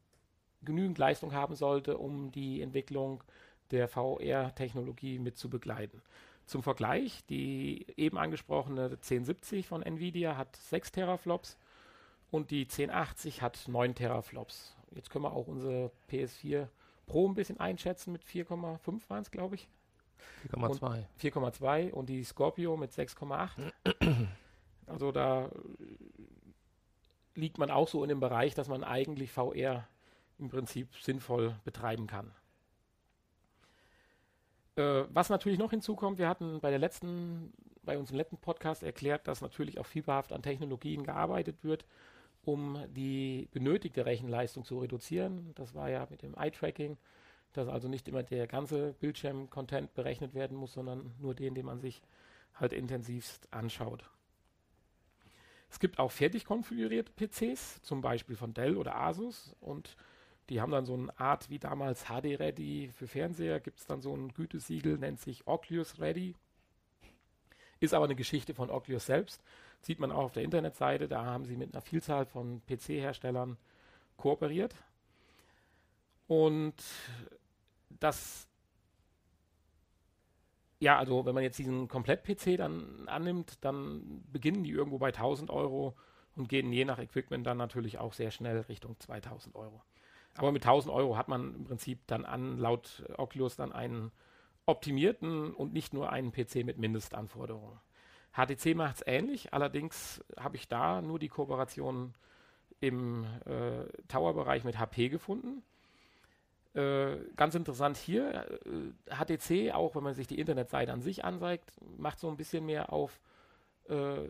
[0.62, 3.22] genügend Leistung haben sollte, um die Entwicklung
[3.70, 6.02] der VR-Technologie mit zu begleiten.
[6.46, 11.56] Zum Vergleich, die eben angesprochene 1070 von Nvidia hat 6 Teraflops
[12.30, 14.76] und die 1080 hat 9 Teraflops.
[14.94, 16.68] Jetzt können wir auch unsere PS4
[17.06, 19.68] Pro ein bisschen einschätzen mit 4,5 waren es, glaube ich.
[20.52, 21.04] 4,2.
[21.20, 23.72] 4,2 und die Scorpio mit 6,8.
[24.86, 25.50] also da
[27.34, 29.86] liegt man auch so in dem Bereich, dass man eigentlich VR
[30.38, 32.30] im Prinzip sinnvoll betreiben kann.
[34.76, 39.28] Äh, was natürlich noch hinzukommt, wir hatten bei der letzten, bei unserem letzten Podcast erklärt,
[39.28, 41.84] dass natürlich auch fieberhaft an Technologien gearbeitet wird,
[42.44, 45.52] um die benötigte Rechenleistung zu reduzieren.
[45.54, 46.98] Das war ja mit dem Eye-Tracking,
[47.56, 51.80] dass also nicht immer der ganze Bildschirm-Content berechnet werden muss, sondern nur den, den man
[51.80, 52.02] sich
[52.54, 54.10] halt intensivst anschaut.
[55.70, 59.96] Es gibt auch fertig konfigurierte PCs, zum Beispiel von Dell oder Asus und
[60.50, 64.00] die haben dann so eine Art wie damals HD Ready für Fernseher, gibt es dann
[64.00, 66.34] so ein Gütesiegel, nennt sich Oculus Ready.
[67.80, 69.42] Ist aber eine Geschichte von Oculus selbst.
[69.80, 73.56] Sieht man auch auf der Internetseite, da haben sie mit einer Vielzahl von PC-Herstellern
[74.16, 74.74] kooperiert.
[76.26, 76.74] Und
[78.00, 78.48] das,
[80.80, 85.50] ja, also wenn man jetzt diesen Komplett-PC dann annimmt, dann beginnen die irgendwo bei 1000
[85.50, 85.96] Euro
[86.36, 89.82] und gehen je nach Equipment dann natürlich auch sehr schnell Richtung 2000 Euro.
[90.36, 94.10] Aber mit 1000 Euro hat man im Prinzip dann an, laut Oculus dann einen
[94.66, 97.78] optimierten und nicht nur einen PC mit Mindestanforderungen.
[98.32, 102.14] HTC macht es ähnlich, allerdings habe ich da nur die Kooperation
[102.80, 105.62] im äh, Tower-Bereich mit HP gefunden.
[106.74, 111.70] Äh, ganz interessant hier, äh, HTC, auch wenn man sich die Internetseite an sich anzeigt,
[111.96, 113.20] macht so ein bisschen mehr auf
[113.88, 114.28] äh,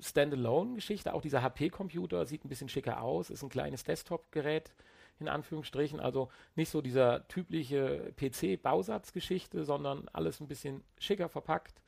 [0.00, 1.14] Standalone-Geschichte.
[1.14, 4.74] Auch dieser HP-Computer sieht ein bisschen schicker aus, ist ein kleines Desktop-Gerät
[5.18, 5.98] in Anführungsstrichen.
[5.98, 11.80] Also nicht so dieser typische PC-Bausatzgeschichte, sondern alles ein bisschen schicker verpackt.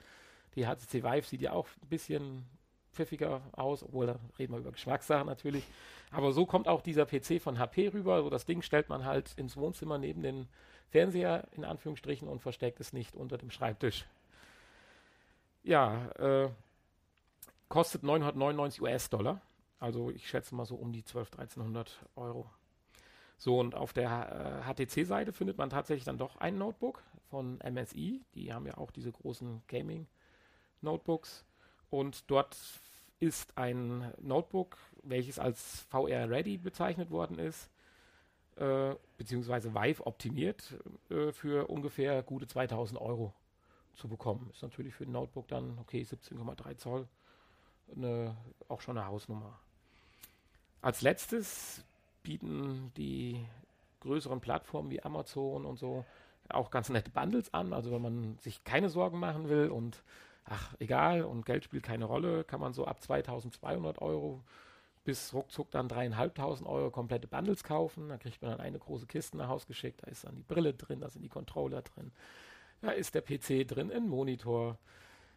[0.54, 2.46] Die HTC Vive sieht ja auch ein bisschen
[2.98, 5.64] pfiffiger aus, obwohl da reden wir über Geschmackssachen natürlich.
[6.10, 8.22] Aber so kommt auch dieser PC von HP rüber.
[8.22, 10.48] So das Ding stellt man halt ins Wohnzimmer neben den
[10.90, 14.04] Fernseher in Anführungsstrichen und versteckt es nicht unter dem Schreibtisch.
[15.62, 16.48] Ja, äh,
[17.68, 19.40] kostet 999 US-Dollar.
[19.78, 22.50] Also ich schätze mal so um die 12, 1300 Euro.
[23.36, 28.24] So, und auf der äh, HTC-Seite findet man tatsächlich dann doch ein Notebook von MSI.
[28.34, 31.44] Die haben ja auch diese großen Gaming-Notebooks.
[31.90, 32.56] Und dort
[33.20, 37.70] ist ein Notebook, welches als VR-Ready bezeichnet worden ist,
[38.56, 40.74] äh, beziehungsweise Vive optimiert
[41.10, 43.32] äh, für ungefähr gute 2000 Euro
[43.94, 44.50] zu bekommen.
[44.52, 47.08] Ist natürlich für ein Notebook dann, okay, 17,3 Zoll,
[47.94, 48.36] eine,
[48.68, 49.58] auch schon eine Hausnummer.
[50.80, 51.84] Als letztes
[52.22, 53.44] bieten die
[54.00, 56.04] größeren Plattformen wie Amazon und so
[56.48, 57.72] auch ganz nette Bundles an.
[57.72, 60.02] Also wenn man sich keine Sorgen machen will und
[60.48, 64.42] ach, egal und Geld spielt keine Rolle, kann man so ab 2200 Euro
[65.04, 68.08] bis ruckzuck dann dreieinhalbtausend Euro komplette Bundles kaufen.
[68.08, 70.02] Da kriegt man dann eine große Kiste nach Hause geschickt.
[70.02, 72.12] Da ist dann die Brille drin, da sind die Controller drin,
[72.82, 74.78] da ist der PC drin, ein Monitor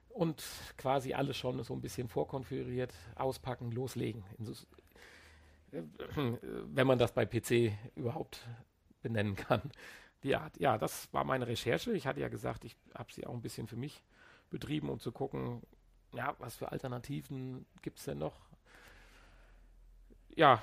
[0.09, 0.43] und
[0.77, 2.93] quasi alles schon so ein bisschen vorkonfiguriert.
[3.15, 4.23] Auspacken, loslegen.
[5.71, 5.83] Äh,
[6.65, 8.45] wenn man das bei PC überhaupt
[9.01, 9.71] benennen kann.
[10.23, 11.93] Ja, ja, das war meine Recherche.
[11.93, 14.03] Ich hatte ja gesagt, ich habe sie auch ein bisschen für mich
[14.51, 15.63] betrieben, um zu gucken,
[16.13, 18.35] ja, was für Alternativen gibt es denn noch?
[20.35, 20.61] Ja,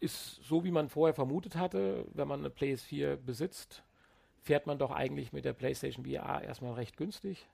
[0.00, 3.82] ist so, wie man vorher vermutet hatte, wenn man eine PS4 besitzt,
[4.42, 7.46] fährt man doch eigentlich mit der PlayStation VR erstmal recht günstig.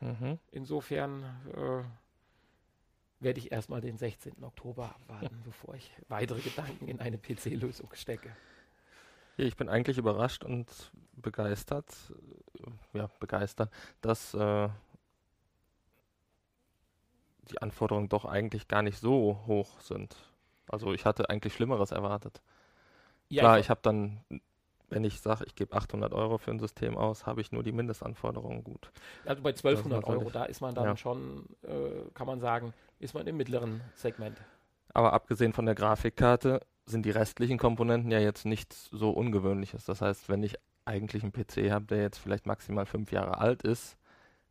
[0.00, 0.38] Mhm.
[0.50, 1.84] Insofern äh,
[3.22, 4.42] werde ich erstmal den 16.
[4.42, 8.34] Oktober abwarten, bevor ich weitere Gedanken in eine PC-Lösung stecke.
[9.36, 11.92] Ich bin eigentlich überrascht und begeistert,
[12.92, 13.70] äh, ja, begeistert,
[14.00, 14.68] dass äh,
[17.50, 20.16] die Anforderungen doch eigentlich gar nicht so hoch sind.
[20.68, 22.40] Also ich hatte eigentlich Schlimmeres erwartet.
[23.28, 24.20] Ja, Klar, ich, ich habe dann
[24.94, 27.72] wenn ich sage, ich gebe 800 Euro für ein System aus, habe ich nur die
[27.72, 28.92] Mindestanforderungen gut.
[29.24, 30.96] Also bei 1200 Euro, da ist man dann ja.
[30.96, 34.40] schon, äh, kann man sagen, ist man im mittleren Segment.
[34.92, 39.84] Aber abgesehen von der Grafikkarte sind die restlichen Komponenten ja jetzt nichts so Ungewöhnliches.
[39.84, 43.62] Das heißt, wenn ich eigentlich einen PC habe, der jetzt vielleicht maximal fünf Jahre alt
[43.62, 43.96] ist,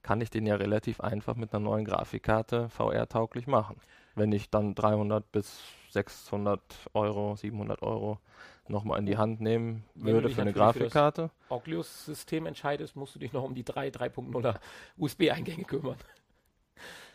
[0.02, 3.78] kann ich den ja relativ einfach mit einer neuen Grafikkarte VR-tauglich machen.
[4.15, 6.62] Wenn ich dann 300 bis 600
[6.93, 8.19] Euro, 700 Euro
[8.67, 11.30] nochmal in die Hand nehmen würde für eine Grafikkarte.
[11.48, 14.56] Für Oculus-System entscheidest, musst du dich noch um die 3, 3.0er
[14.98, 15.98] USB-Eingänge kümmern.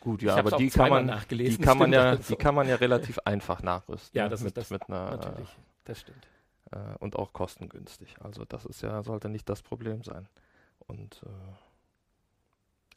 [0.01, 2.35] Gut, ja, aber die kann, man, die, kann man ja, also.
[2.35, 4.17] die kann man ja relativ einfach nachrüsten.
[4.17, 5.49] Ja, das mit, ist das mit einer, natürlich,
[5.85, 6.27] das stimmt.
[6.71, 8.17] Äh, und auch kostengünstig.
[8.21, 10.29] Also das ist ja, sollte nicht das Problem sein.
[10.87, 11.29] Und äh,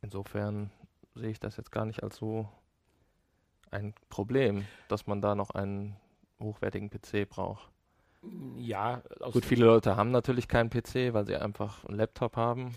[0.01, 0.71] insofern
[1.15, 2.47] sehe ich das jetzt gar nicht als so
[3.71, 5.95] ein Problem, dass man da noch einen
[6.39, 7.69] hochwertigen PC braucht.
[8.57, 12.75] Ja, gut, viele Leute haben natürlich keinen PC, weil sie einfach einen Laptop haben.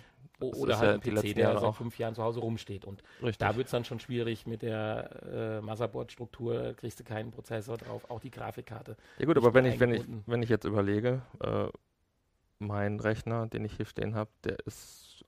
[0.50, 2.84] Oder halt ja einen PC, der seit fünf Jahren zu Hause rumsteht.
[2.84, 3.38] Und Richtig.
[3.38, 8.10] da wird es dann schon schwierig mit der äh, Motherboard-Struktur, kriegst du keinen Prozessor drauf,
[8.10, 8.96] auch die Grafikkarte.
[9.18, 11.68] Ja gut, aber wenn ich, wenn, ich, wenn ich jetzt überlege, äh,
[12.58, 15.24] mein Rechner, den ich hier stehen habe, der ist,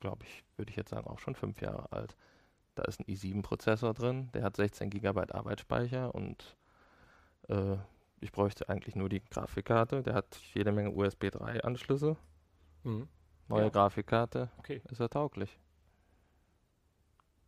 [0.00, 2.16] glaube ich, würde ich jetzt sagen, auch schon fünf Jahre alt.
[2.74, 6.56] Da ist ein i7-Prozessor drin, der hat 16 GB Arbeitsspeicher und
[7.48, 7.76] äh,
[8.20, 10.02] ich bräuchte eigentlich nur die Grafikkarte.
[10.02, 12.16] Der hat jede Menge USB 3 Anschlüsse.
[12.82, 13.08] Mhm.
[13.48, 13.68] Neue ja.
[13.68, 14.50] Grafikkarte.
[14.58, 14.82] Okay.
[14.90, 15.58] Ist er tauglich.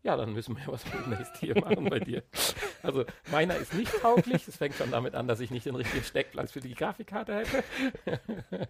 [0.02, 2.22] Ja, dann müssen wir ja was demnächst hier machen bei dir.
[2.82, 4.46] Also meiner ist nicht tauglich.
[4.46, 7.64] Es fängt schon damit an, dass ich nicht den richtigen Steckplatz für die Grafikkarte hätte.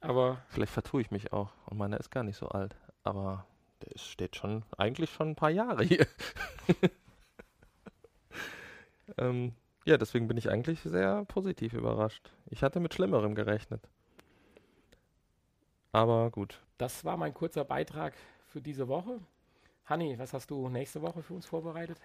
[0.00, 2.76] Aber vielleicht vertue ich mich auch und meiner ist gar nicht so alt.
[3.04, 3.46] Aber
[3.82, 6.06] der steht schon eigentlich schon ein paar Jahre hier.
[9.16, 9.54] ähm,
[9.86, 12.30] ja, deswegen bin ich eigentlich sehr positiv überrascht.
[12.50, 13.88] Ich hatte mit Schlimmerem gerechnet.
[15.96, 16.60] Aber gut.
[16.76, 18.12] Das war mein kurzer Beitrag
[18.48, 19.18] für diese Woche.
[19.86, 21.98] Hanni, was hast du nächste Woche für uns vorbereitet?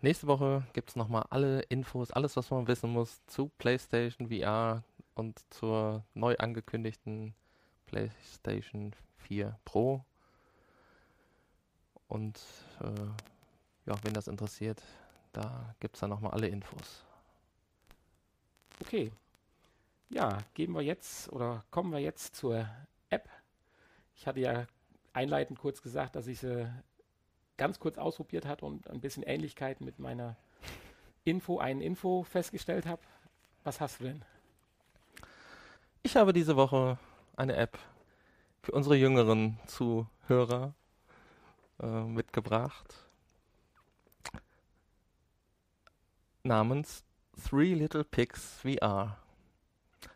[0.00, 4.82] Nächste Woche gibt es nochmal alle Infos, alles, was man wissen muss zu PlayStation VR
[5.14, 7.32] und zur neu angekündigten
[7.86, 10.04] PlayStation 4 Pro.
[12.08, 12.40] Und
[12.80, 14.82] äh, ja, wenn das interessiert,
[15.32, 17.04] da gibt es dann nochmal alle Infos.
[18.80, 19.12] Okay.
[20.12, 22.68] Ja, gehen wir jetzt oder kommen wir jetzt zur
[23.08, 23.30] App.
[24.14, 24.66] Ich hatte ja
[25.14, 26.70] einleitend kurz gesagt, dass ich sie
[27.56, 30.36] ganz kurz ausprobiert habe und ein bisschen Ähnlichkeit mit meiner
[31.24, 33.00] Info, einen Info festgestellt habe.
[33.64, 34.22] Was hast du denn?
[36.02, 36.98] Ich habe diese Woche
[37.34, 37.78] eine App
[38.62, 40.74] für unsere jüngeren Zuhörer
[41.80, 43.08] äh, mitgebracht.
[46.42, 47.02] Namens
[47.48, 49.21] Three Little Pigs VR.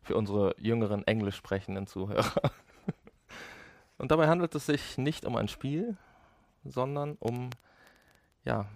[0.02, 2.32] Für unsere jüngeren englisch sprechenden Zuhörer.
[3.98, 5.96] Und dabei handelt es sich nicht um ein Spiel,
[6.64, 7.50] sondern um,
[8.44, 8.66] ja,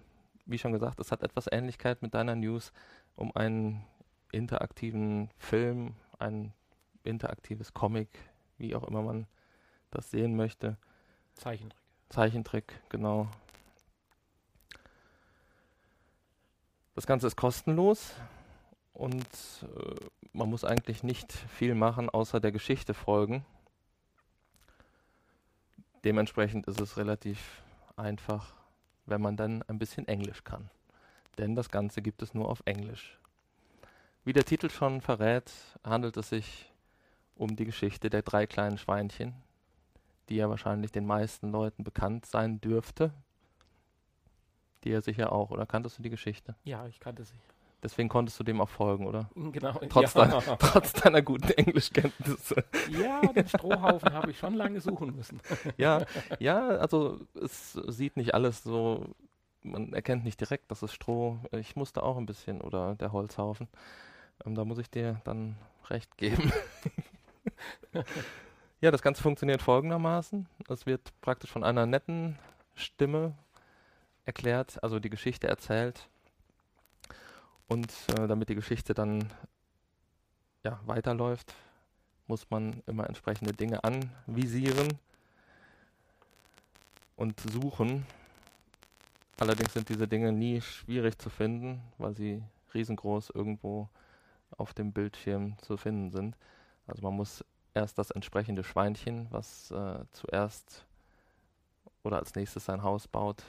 [0.46, 2.72] wie schon gesagt, es hat etwas Ähnlichkeit mit deiner News,
[3.16, 3.84] um ein
[4.32, 6.52] interaktiven Film, ein
[7.04, 8.08] interaktives Comic,
[8.58, 9.26] wie auch immer man
[9.90, 10.76] das sehen möchte.
[11.34, 11.80] Zeichentrick.
[12.08, 13.28] Zeichentrick, genau.
[16.94, 18.14] Das Ganze ist kostenlos
[18.92, 19.26] und
[19.62, 19.94] äh,
[20.32, 23.44] man muss eigentlich nicht viel machen, außer der Geschichte folgen.
[26.04, 27.62] Dementsprechend ist es relativ
[27.96, 28.54] einfach,
[29.06, 30.70] wenn man dann ein bisschen Englisch kann.
[31.38, 33.18] Denn das Ganze gibt es nur auf Englisch.
[34.24, 35.50] Wie der Titel schon verrät,
[35.84, 36.70] handelt es sich
[37.36, 39.34] um die Geschichte der drei kleinen Schweinchen,
[40.28, 43.12] die ja wahrscheinlich den meisten Leuten bekannt sein dürfte.
[44.84, 46.54] Dir sicher auch, oder kanntest du die Geschichte?
[46.64, 47.36] Ja, ich kannte sie.
[47.82, 49.30] Deswegen konntest du dem auch folgen, oder?
[49.34, 49.72] Genau.
[49.88, 50.26] Trotz, ja.
[50.26, 52.64] deiner, trotz deiner guten Englischkenntnisse.
[52.90, 55.40] ja, den Strohhaufen habe ich schon lange suchen müssen.
[55.78, 56.04] ja,
[56.38, 59.06] ja, also es sieht nicht alles so,
[59.62, 61.38] man erkennt nicht direkt, dass es Stroh.
[61.52, 63.68] Ich musste auch ein bisschen, oder der Holzhaufen.
[64.44, 65.56] Ähm, da muss ich dir dann
[65.88, 66.52] recht geben.
[68.82, 70.46] ja, das Ganze funktioniert folgendermaßen.
[70.68, 72.38] Es wird praktisch von einer netten
[72.74, 73.34] Stimme
[74.26, 76.09] erklärt, also die Geschichte erzählt.
[77.70, 79.30] Und äh, damit die Geschichte dann
[80.64, 81.54] ja, weiterläuft,
[82.26, 84.98] muss man immer entsprechende Dinge anvisieren
[87.14, 88.04] und suchen.
[89.38, 92.42] Allerdings sind diese Dinge nie schwierig zu finden, weil sie
[92.74, 93.88] riesengroß irgendwo
[94.58, 96.36] auf dem Bildschirm zu finden sind.
[96.88, 100.84] Also man muss erst das entsprechende Schweinchen, was äh, zuerst
[102.02, 103.44] oder als nächstes sein Haus baut,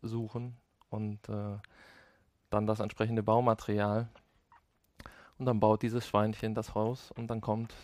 [0.00, 0.56] suchen
[0.90, 1.58] und äh,
[2.50, 4.08] dann das entsprechende Baumaterial.
[5.38, 7.74] Und dann baut dieses Schweinchen das Haus und dann kommt,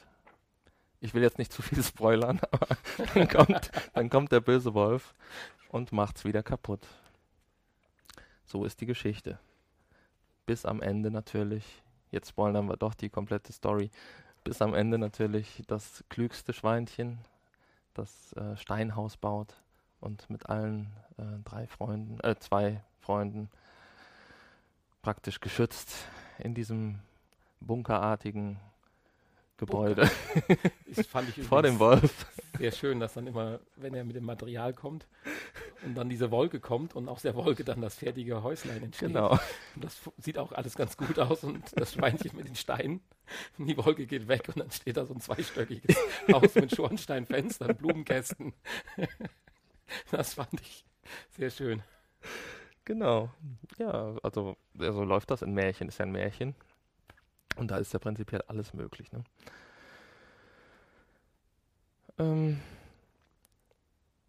[1.00, 2.68] ich will jetzt nicht zu viel spoilern, aber
[3.14, 5.14] dann kommt, dann kommt der böse Wolf
[5.68, 6.86] und macht's wieder kaputt.
[8.44, 9.38] So ist die Geschichte.
[10.46, 13.90] Bis am Ende natürlich, jetzt spoilern wir doch die komplette Story,
[14.44, 17.18] bis am Ende natürlich das klügste Schweinchen,
[17.94, 19.54] das äh, Steinhaus baut
[20.00, 23.50] und mit allen äh, drei Freunden, äh, zwei Freunden
[25.02, 26.06] praktisch geschützt
[26.38, 27.00] in diesem
[27.60, 28.58] bunkerartigen
[29.56, 30.10] Gebäude
[30.94, 32.26] Das fand ich vor dem Wolf.
[32.58, 35.06] sehr schön, dass dann immer, wenn er mit dem Material kommt
[35.84, 39.08] und dann diese Wolke kommt und aus der Wolke dann das fertige Häuslein entsteht.
[39.08, 39.38] Genau.
[39.74, 43.00] Und das sieht auch alles ganz gut aus und das Schweinchen mit den Steinen,
[43.58, 45.96] und die Wolke geht weg und dann steht da so ein zweistöckiges
[46.32, 48.52] Haus mit Schornsteinfenstern, Blumenkästen.
[50.10, 50.84] Das fand ich
[51.36, 51.82] sehr schön.
[52.84, 53.30] Genau.
[53.78, 56.54] Ja, also ja, so läuft das in Märchen, ist ja ein Märchen.
[57.56, 59.12] Und da ist ja prinzipiell alles möglich.
[59.12, 59.24] Ne?
[62.18, 62.60] Ähm,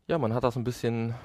[0.07, 1.15] ja, man hat das ein bisschen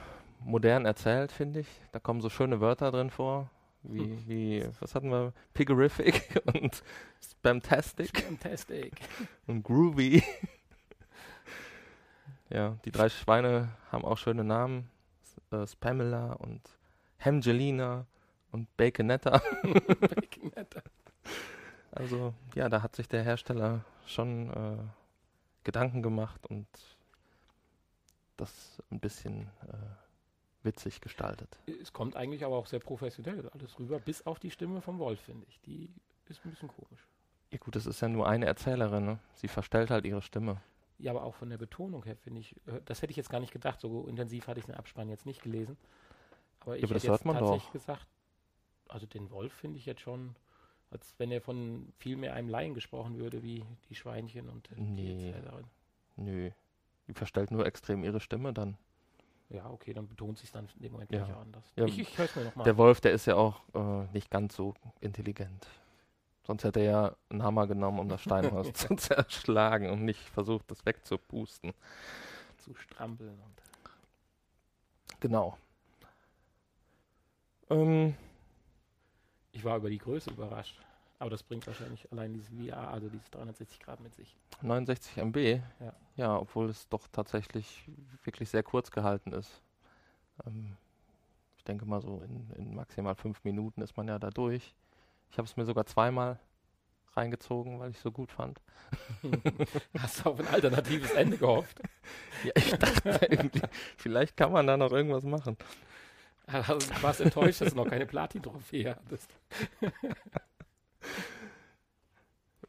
[0.40, 1.68] modern erzählt, finde ich.
[1.92, 3.50] Da kommen so schöne Wörter drin vor,
[3.82, 4.28] wie, Hm.
[4.28, 5.32] wie was hatten wir?
[5.54, 6.82] Pigorific und
[7.20, 8.92] Spamtastic Fantastic.
[9.46, 10.22] und Groovy.
[12.50, 14.88] ja, die drei Schweine haben auch schöne Namen.
[15.50, 16.60] Äh, Spamela und
[17.18, 18.06] Hamgelina
[18.52, 19.42] und Baconetta.
[19.62, 20.82] Baconetter.
[21.92, 24.76] Also ja, da hat sich der Hersteller schon äh,
[25.64, 26.66] Gedanken gemacht und
[28.36, 29.76] das ein bisschen äh,
[30.62, 31.58] witzig gestaltet.
[31.82, 35.20] Es kommt eigentlich aber auch sehr professionell alles rüber, bis auf die Stimme vom Wolf,
[35.20, 35.60] finde ich.
[35.62, 35.90] Die
[36.26, 37.06] ist ein bisschen komisch.
[37.50, 39.18] Ja gut, das ist ja nur eine Erzählerin, ne?
[39.34, 40.60] Sie verstellt halt ihre Stimme.
[40.98, 43.40] Ja, aber auch von der Betonung her finde ich, äh, das hätte ich jetzt gar
[43.40, 43.80] nicht gedacht.
[43.80, 45.76] So intensiv hatte ich den Abspann jetzt nicht gelesen.
[46.60, 47.72] Aber ich aber das hört jetzt man tatsächlich doch.
[47.72, 48.06] gesagt,
[48.88, 50.34] also den Wolf finde ich jetzt schon,
[50.90, 54.74] als wenn er von viel mehr einem Laien gesprochen würde, wie die Schweinchen und äh,
[54.80, 55.14] Nee.
[55.16, 55.64] die Erzählerin.
[56.16, 56.50] Nö.
[57.06, 58.76] Die verstellt nur extrem ihre Stimme dann.
[59.50, 61.24] Ja, okay, dann betont sich dann in dem Moment Ja.
[61.24, 61.64] gleich auch anders.
[61.76, 64.30] Ja, ich ich höre es mir nochmal Der Wolf, der ist ja auch äh, nicht
[64.30, 65.66] ganz so intelligent.
[66.42, 70.70] Sonst hätte er ja einen Hammer genommen, um das Steinhaus zu zerschlagen und nicht versucht,
[70.70, 71.72] das wegzupusten.
[72.58, 73.38] zu strampeln.
[73.38, 73.62] Und
[75.20, 75.56] Genau.
[77.70, 78.14] Ähm,
[79.52, 80.78] ich war über die Größe überrascht.
[81.20, 84.36] Aber das bringt wahrscheinlich allein dieses VR, also dieses 360 Grad mit sich.
[84.62, 85.36] 69 MB.
[85.80, 85.92] Ja.
[86.16, 87.84] ja, obwohl es doch tatsächlich
[88.22, 89.62] wirklich sehr kurz gehalten ist.
[90.46, 90.76] Ähm,
[91.56, 94.74] ich denke mal so in, in maximal fünf Minuten ist man ja da durch.
[95.30, 96.38] Ich habe es mir sogar zweimal
[97.16, 98.60] reingezogen, weil ich es so gut fand.
[99.98, 101.80] Hast du auf ein alternatives Ende gehofft?
[102.44, 103.62] Ja, ich dachte irgendwie,
[103.96, 105.56] vielleicht kann man da noch irgendwas machen.
[106.52, 109.30] Also, du warst enttäuscht, dass du noch keine Platin-Trophäe hattest.
[109.80, 109.92] Ein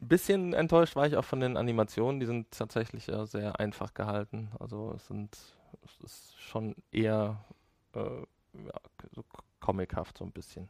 [0.00, 2.20] bisschen enttäuscht war ich auch von den Animationen.
[2.20, 4.50] Die sind tatsächlich äh, sehr einfach gehalten.
[4.58, 5.36] Also es sind
[5.84, 7.44] es ist schon eher
[7.94, 8.80] äh, ja,
[9.12, 9.24] so
[9.60, 10.68] comichaft so ein bisschen.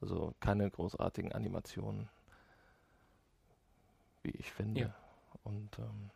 [0.00, 2.08] Also keine großartigen Animationen.
[4.22, 4.80] wie ich finde.
[4.80, 4.94] Ja.
[5.44, 6.10] Und ähm,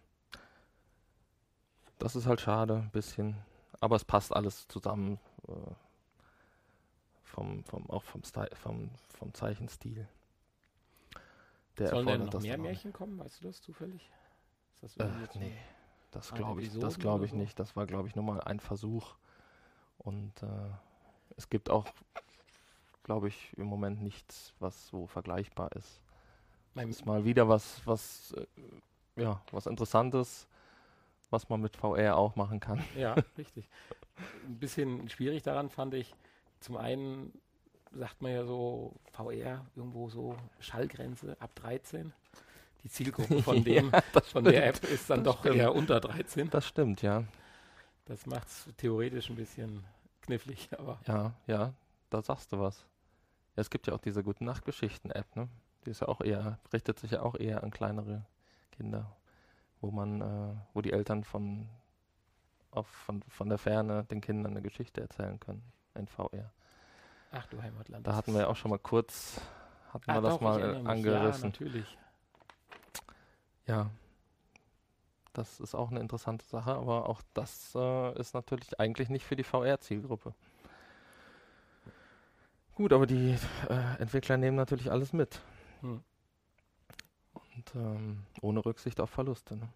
[1.98, 3.36] das ist halt schade, ein bisschen.
[3.80, 5.18] Aber es passt alles zusammen.
[5.48, 5.52] Äh,
[7.30, 10.06] vom, vom, auch vom, Sty vom, vom Zeichenstil.
[11.78, 12.58] Der Sollen denn noch mehr.
[12.58, 13.18] Märchen kommen?
[13.18, 14.10] Weißt du das zufällig?
[14.82, 15.56] Ist das Äh, nee,
[16.10, 17.36] das glaube ich, das oder ich so?
[17.36, 17.58] nicht.
[17.58, 19.14] Das war, glaube ich, nur mal ein Versuch.
[19.98, 20.46] Und äh,
[21.36, 21.86] es gibt auch,
[23.04, 26.00] glaube ich, im Moment nichts, was so vergleichbar ist.
[26.74, 30.46] Mein, Ist mal wieder was, was, äh, ja, was Interessantes,
[31.30, 32.84] was man mit VR auch machen kann.
[32.94, 33.68] Ja, richtig.
[34.46, 36.14] Ein bisschen schwierig daran fand ich,
[36.60, 37.32] zum einen
[37.92, 42.12] sagt man ja so, VR irgendwo so Schallgrenze ab 13.
[42.84, 44.68] Die Zielgruppe von dem, Ja, das von der.
[44.68, 45.56] App ist dann Das doch stimmt.
[45.56, 46.48] eher unter 13.
[46.50, 47.24] Das stimmt, ja.
[48.06, 49.84] Das macht es theoretisch ein bisschen
[50.22, 51.74] knifflig, aber Ja, ja,
[52.10, 52.86] da sagst du was.
[53.56, 55.48] Ja, es gibt ja auch diese Gute Nacht Geschichten App, ne?
[55.84, 58.24] Die ist ja auch eher, richtet sich ja auch eher an kleinere
[58.72, 59.16] Kinder,
[59.80, 61.68] wo man, äh, wo die Eltern von,
[62.70, 65.62] auf, von, von der Ferne den Kindern eine Geschichte erzählen können
[65.94, 66.52] in VR.
[67.32, 68.06] ach du Heimatland.
[68.06, 69.40] Da hatten wir ja auch schon mal kurz,
[69.92, 71.42] hatten Ah, wir das doch, mal angerissen.
[71.42, 71.98] Ja, natürlich.
[73.66, 73.90] Ja,
[75.32, 79.36] das ist auch eine interessante Sache, aber auch das äh, ist natürlich eigentlich nicht für
[79.36, 80.34] die VR-Zielgruppe.
[82.74, 83.36] Gut, aber die
[83.68, 85.40] äh, Entwickler nehmen natürlich alles mit.
[85.82, 86.02] Hm.
[87.34, 89.56] Und ähm, ohne Rücksicht auf Verluste.
[89.56, 89.68] Ne?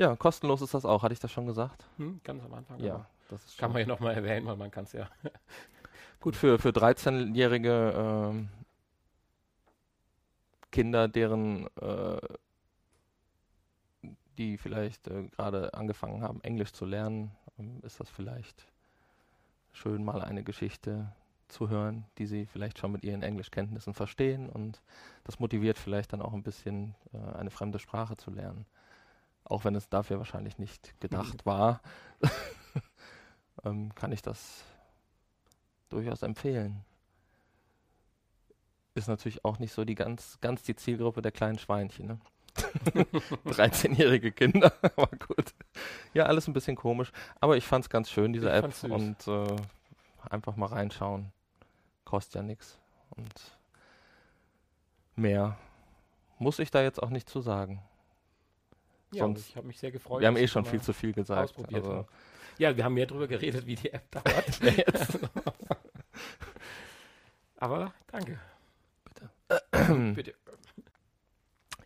[0.00, 1.84] Ja, kostenlos ist das auch, hatte ich das schon gesagt?
[1.98, 2.80] Hm, ganz am Anfang.
[2.80, 5.10] Ja, das ist Kann man ja nochmal erwähnen, weil man kann es ja.
[6.20, 8.48] gut für, für 13-jährige ähm,
[10.72, 12.18] Kinder, deren äh,
[14.38, 18.66] die vielleicht äh, gerade angefangen haben, Englisch zu lernen, ähm, ist das vielleicht
[19.72, 21.12] schön, mal eine Geschichte
[21.48, 24.80] zu hören, die sie vielleicht schon mit ihren Englischkenntnissen verstehen und
[25.24, 28.64] das motiviert vielleicht dann auch ein bisschen äh, eine fremde Sprache zu lernen.
[29.50, 31.80] Auch wenn es dafür wahrscheinlich nicht gedacht war,
[33.64, 34.62] ähm, kann ich das
[35.88, 36.84] durchaus empfehlen.
[38.94, 42.06] Ist natürlich auch nicht so die ganz, ganz die Zielgruppe der kleinen Schweinchen.
[42.06, 42.18] Ne?
[43.44, 45.52] 13-jährige Kinder, aber gut.
[46.14, 47.10] Ja, alles ein bisschen komisch.
[47.40, 48.84] Aber ich fand es ganz schön, diese Ich App.
[48.84, 49.56] Und äh,
[50.30, 51.32] einfach mal reinschauen.
[52.04, 52.78] Kostet ja nichts.
[53.16, 53.58] Und
[55.16, 55.58] mehr
[56.38, 57.82] muss ich da jetzt auch nicht zu sagen.
[59.12, 60.20] Ja, Sonst- ich habe mich sehr gefreut.
[60.20, 61.42] Wir haben eh schon viel zu viel gesagt.
[61.42, 62.06] ausprobiert Also.
[62.58, 64.60] Ja, wir haben mehr darüber geredet, wie die App dauert.
[67.56, 68.38] Aber danke.
[69.04, 69.30] Bitte.
[70.14, 70.34] Bitte.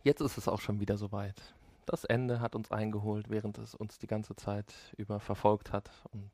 [0.03, 1.41] Jetzt ist es auch schon wieder soweit.
[1.87, 5.91] Das Ende hat uns eingeholt, während es uns die ganze Zeit über verfolgt hat.
[6.13, 6.31] Und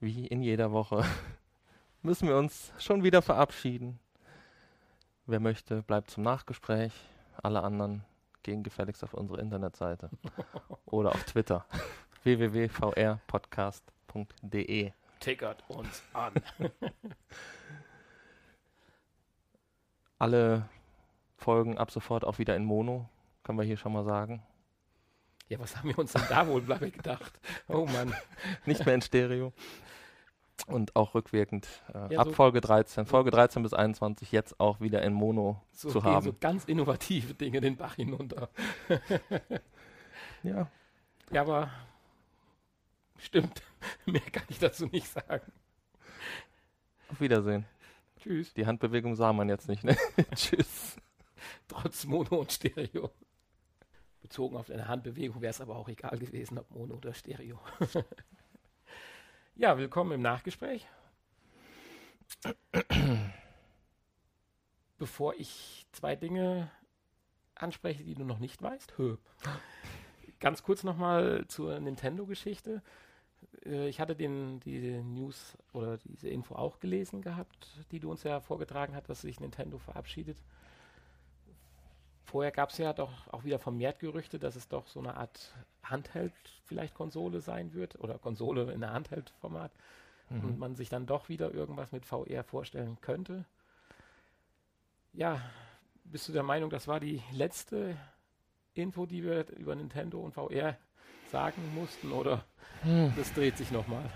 [0.00, 1.04] wie in jeder Woche
[2.02, 3.98] müssen wir uns schon wieder verabschieden.
[5.26, 6.92] Wer möchte, bleibt zum Nachgespräch.
[7.42, 8.04] Alle anderen
[8.44, 10.10] gehen gefälligst auf unsere Internetseite
[10.86, 11.66] oder auf Twitter
[12.22, 14.92] www.vrpodcast.de.
[15.18, 16.34] Tickert uns an.
[20.18, 20.68] Alle
[21.36, 23.08] Folgen ab sofort auch wieder in Mono,
[23.42, 24.44] können wir hier schon mal sagen.
[25.48, 27.32] Ja, was haben wir uns denn da wohl dabei gedacht?
[27.68, 28.14] Oh Mann.
[28.64, 29.52] nicht mehr in Stereo.
[30.66, 34.80] Und auch rückwirkend äh, Ja, ab so- Folge 13, Folge 13 bis 21 jetzt auch
[34.80, 36.24] wieder in Mono So zu haben.
[36.24, 38.48] so ganz innovative Dinge den Bach hinunter.
[40.42, 40.70] Ja,
[41.32, 41.70] Ja, aber
[43.18, 43.62] stimmt.
[44.06, 45.50] Mehr kann ich dazu nicht sagen.
[47.10, 47.64] auf Wiedersehen.
[48.18, 48.52] Tschüss.
[48.54, 49.96] Die Handbewegung sah man jetzt nicht, ne?
[50.34, 50.96] Tschüss.
[51.68, 53.10] Trotz Mono und Stereo.
[54.22, 57.58] Bezogen auf deine Handbewegung wäre es aber auch egal gewesen, ob Mono oder Stereo.
[59.56, 60.86] Ja, willkommen im Nachgespräch.
[64.98, 66.70] Bevor ich zwei Dinge
[67.54, 68.98] anspreche, die du noch nicht weißt.
[68.98, 69.16] Hö.
[70.40, 72.82] Ganz kurz nochmal zur Nintendo-Geschichte.
[73.64, 78.22] Äh, Ich hatte den, diese News oder diese Info auch gelesen gehabt, die du uns
[78.22, 80.38] ja vorgetragen hast, dass sich Nintendo verabschiedet.
[82.24, 85.54] Vorher gab es ja doch auch wieder vermehrt Gerüchte, dass es doch so eine Art
[85.82, 86.32] Handheld
[86.64, 89.72] vielleicht Konsole sein wird oder Konsole in der Handheld-Format
[90.40, 90.58] und Mhm.
[90.58, 93.44] man sich dann doch wieder irgendwas mit VR vorstellen könnte.
[95.12, 95.40] Ja,
[96.04, 97.96] bist du der Meinung, das war die letzte
[98.74, 100.76] Info, die wir über Nintendo und VR
[101.30, 102.44] sagen mussten oder
[102.82, 103.12] Hm.
[103.16, 104.10] das dreht sich nochmal?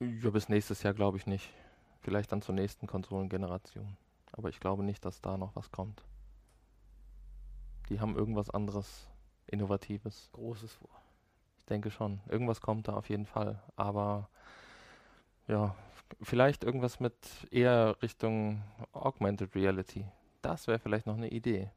[0.00, 1.50] Ja, bis nächstes Jahr glaube ich nicht.
[2.02, 3.96] Vielleicht dann zur nächsten Konsolengeneration.
[4.32, 6.02] Aber ich glaube nicht, dass da noch was kommt.
[7.88, 9.08] Die haben irgendwas anderes,
[9.46, 10.30] Innovatives.
[10.32, 10.90] Großes vor.
[11.58, 12.20] Ich denke schon.
[12.28, 13.62] Irgendwas kommt da auf jeden Fall.
[13.76, 14.28] Aber
[15.48, 15.74] Ja,
[16.22, 17.14] vielleicht irgendwas mit
[17.50, 18.62] eher Richtung
[18.92, 20.06] Augmented Reality.
[20.40, 21.70] Das wäre vielleicht noch eine Idee.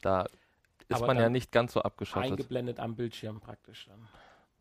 [0.00, 0.26] Da
[0.88, 2.30] ist Aber man ja nicht ganz so abgeschottet.
[2.32, 4.08] Eingeblendet am Bildschirm praktisch dann.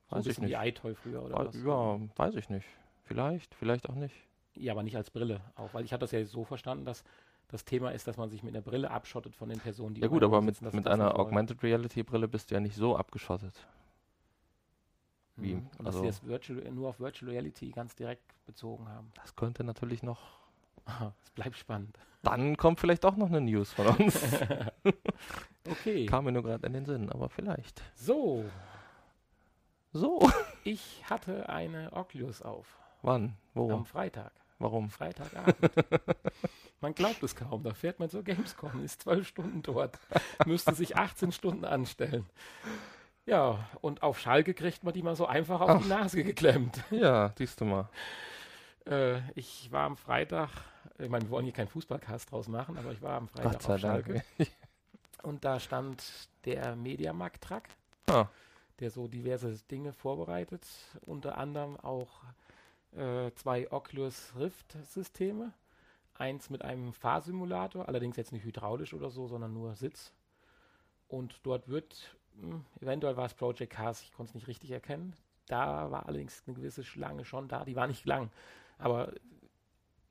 [0.09, 0.77] So ein Weiß ich bisschen wie nicht.
[0.77, 1.55] iToy früher oder Ah, was?
[1.55, 2.67] Ja, weiß ich nicht.
[3.05, 4.15] Vielleicht, vielleicht auch nicht.
[4.55, 7.03] Ja, aber nicht als Brille auch, weil ich hatte das ja so verstanden, dass
[7.49, 10.07] das Thema ist, dass man sich mit einer Brille abschottet von den Personen, die Ja
[10.07, 11.19] gut, aber mit, sitzen, mit das einer.
[11.19, 13.67] Augmented Reality Brille bist du ja nicht so abgeschottet.
[15.35, 15.69] wie- Mhm.
[15.77, 19.11] Und also- dass sie das Virtual, nur auf Virtual Reality ganz direkt bezogen haben.
[19.15, 20.19] Das könnte natürlich noch.
[21.23, 21.97] Es bleibt spannend.
[22.23, 24.21] Dann kommt vielleicht auch noch eine News von uns.
[25.69, 26.05] Okay.
[26.07, 27.83] Kam mir nur gerade in den Sinn, aber vielleicht.
[27.93, 28.43] So,
[29.91, 30.27] So.
[30.63, 33.35] ich hatte eine Oculus auf Wann?
[33.53, 33.71] Wo?
[33.71, 34.31] am Freitag.
[34.59, 34.89] Warum?
[34.89, 35.55] Freitagabend.
[36.81, 37.63] man glaubt es kaum.
[37.63, 39.97] Da fährt man zur Gamescom, ist zwölf Stunden dort,
[40.45, 42.25] müsste sich 18 Stunden anstellen.
[43.25, 45.81] Ja, und auf Schalke kriegt man die mal so einfach auf Ach.
[45.81, 46.83] die Nase geklemmt.
[46.91, 47.89] Ja, siehst du mal.
[48.85, 50.49] Äh, ich war am Freitag,
[50.97, 53.61] ich meine, wir wollen hier keinen Fußballcast draus machen, aber ich war am Freitag Gott
[53.61, 54.23] sei auf Schalke.
[55.23, 56.03] Und da stand
[56.45, 57.63] der Mediamarkt-Truck,
[58.07, 58.27] Ah,
[58.79, 60.65] der so diverse Dinge vorbereitet,
[61.05, 62.23] unter anderem auch
[62.95, 65.53] äh, zwei Oculus Rift-Systeme.
[66.15, 70.11] Eins mit einem Fahrsimulator, allerdings jetzt nicht hydraulisch oder so, sondern nur Sitz.
[71.07, 75.13] Und dort wird, mh, eventuell war es Project Cars, ich konnte es nicht richtig erkennen.
[75.47, 78.29] Da war allerdings eine gewisse Schlange schon da, die war nicht lang,
[78.77, 79.13] aber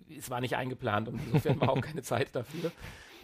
[0.08, 2.72] es war nicht eingeplant und insofern war auch keine Zeit dafür.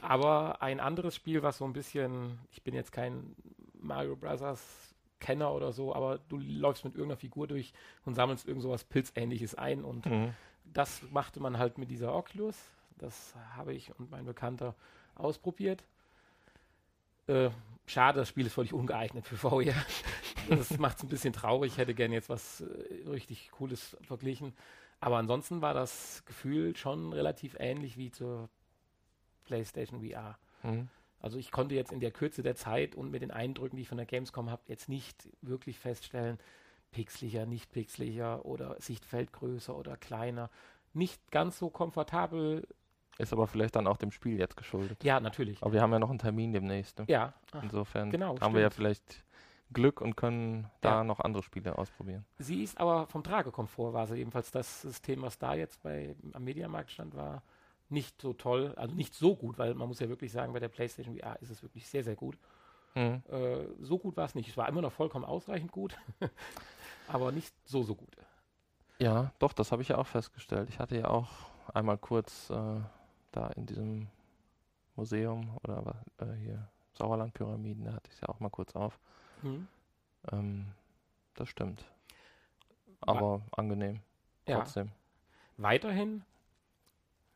[0.01, 3.35] Aber ein anderes Spiel, was so ein bisschen, ich bin jetzt kein
[3.73, 4.94] Mario Brothers
[5.25, 7.72] Kenner oder so, aber du läufst mit irgendeiner Figur durch
[8.05, 10.35] und sammelst irgend sowas Pilzähnliches ein und mhm.
[10.64, 12.57] das machte man halt mit dieser Oculus.
[12.99, 14.75] Das habe ich und mein Bekannter
[15.14, 15.83] ausprobiert.
[17.27, 17.49] Äh,
[17.87, 19.75] schade, das Spiel ist völlig ungeeignet für VR.
[20.51, 21.72] Das macht es ein bisschen traurig.
[21.72, 24.53] Ich hätte gerne jetzt was äh, richtig Cooles verglichen.
[25.01, 28.51] Aber ansonsten war das Gefühl schon relativ ähnlich wie zur
[29.47, 30.37] PlayStation VR.
[30.62, 30.91] Mhm.
[31.25, 33.89] Also ich konnte jetzt in der Kürze der Zeit und mit den Eindrücken, die ich
[33.89, 36.39] von der Gamescom habe, jetzt nicht wirklich feststellen,
[36.91, 40.51] pixeliger, nicht pixeliger oder Sichtfeld größer oder kleiner.
[40.93, 42.68] Nicht ganz so komfortabel.
[43.16, 45.03] Ist aber vielleicht dann auch dem Spiel jetzt geschuldet.
[45.03, 45.62] Ja, natürlich.
[45.62, 46.99] Aber wir haben ja noch einen Termin demnächst.
[46.99, 47.07] Ne?
[47.09, 48.75] Ja, Insofern Genau, haben wir ja stimmt.
[48.75, 49.25] vielleicht
[49.72, 51.05] Glück und können da Ja.
[51.05, 52.27] noch andere Spiele ausprobieren.
[52.39, 56.45] sie ist aber vom Tragekomfort war sie ebenfalls das System, was da jetzt bei, am
[56.45, 57.43] Mediamarkt stand, war
[57.89, 60.68] nicht so toll, also nicht so gut, weil man muss ja wirklich sagen, bei der
[60.68, 62.39] PlayStation VR ist es wirklich sehr, sehr gut.
[62.95, 63.22] Mhm.
[63.28, 64.49] Äh, so gut war es nicht.
[64.49, 65.97] Es war immer noch vollkommen ausreichend gut,
[67.09, 68.16] aber nicht so, so gut.
[68.99, 70.68] Ja, doch, das habe ich ja auch festgestellt.
[70.68, 71.28] Ich hatte ja auch
[71.72, 72.80] einmal kurz äh,
[73.32, 74.09] da in diesem
[74.97, 78.99] Museum oder äh, hier Sauerland-Pyramiden, da hatte ich es ja auch mal kurz auf.
[79.43, 79.66] Hm.
[80.32, 80.66] Ähm,
[81.35, 81.85] das stimmt.
[83.01, 84.01] Aber angenehm.
[84.47, 84.59] Ja.
[84.59, 84.93] Trotzdem.
[85.57, 86.24] Weiterhin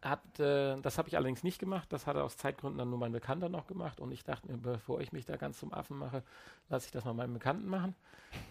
[0.02, 3.12] hat, äh, das habe ich allerdings nicht gemacht, das hat aus Zeitgründen dann nur mein
[3.12, 6.22] Bekannter noch gemacht und ich dachte mir, bevor ich mich da ganz zum Affen mache,
[6.68, 7.94] lasse ich das mal meinem Bekannten machen.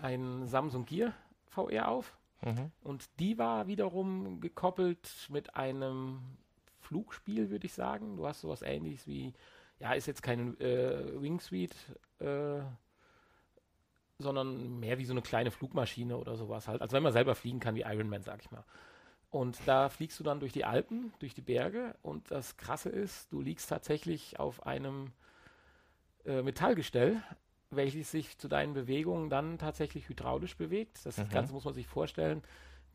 [0.02, 1.14] Ein Samsung Gear
[1.50, 2.72] VR auf Mhm.
[2.84, 6.20] und die war wiederum gekoppelt mit einem
[6.82, 8.16] Flugspiel, würde ich sagen.
[8.16, 9.34] Du hast sowas ähnliches wie,
[9.80, 11.76] ja, ist jetzt kein äh, Wingsuite,
[12.20, 12.62] äh,
[14.20, 16.82] sondern mehr wie so eine kleine Flugmaschine oder sowas halt.
[16.82, 18.64] Also wenn man selber fliegen kann wie Iron Man, sag ich mal.
[19.38, 23.32] Und da fliegst du dann durch die Alpen, durch die Berge und das Krasse ist,
[23.32, 25.12] du liegst tatsächlich auf einem
[26.26, 27.22] äh, Metallgestell,
[27.70, 31.06] welches sich zu deinen Bewegungen dann tatsächlich hydraulisch bewegt.
[31.06, 31.30] Das Mhm.
[31.30, 32.42] Ganze muss man sich vorstellen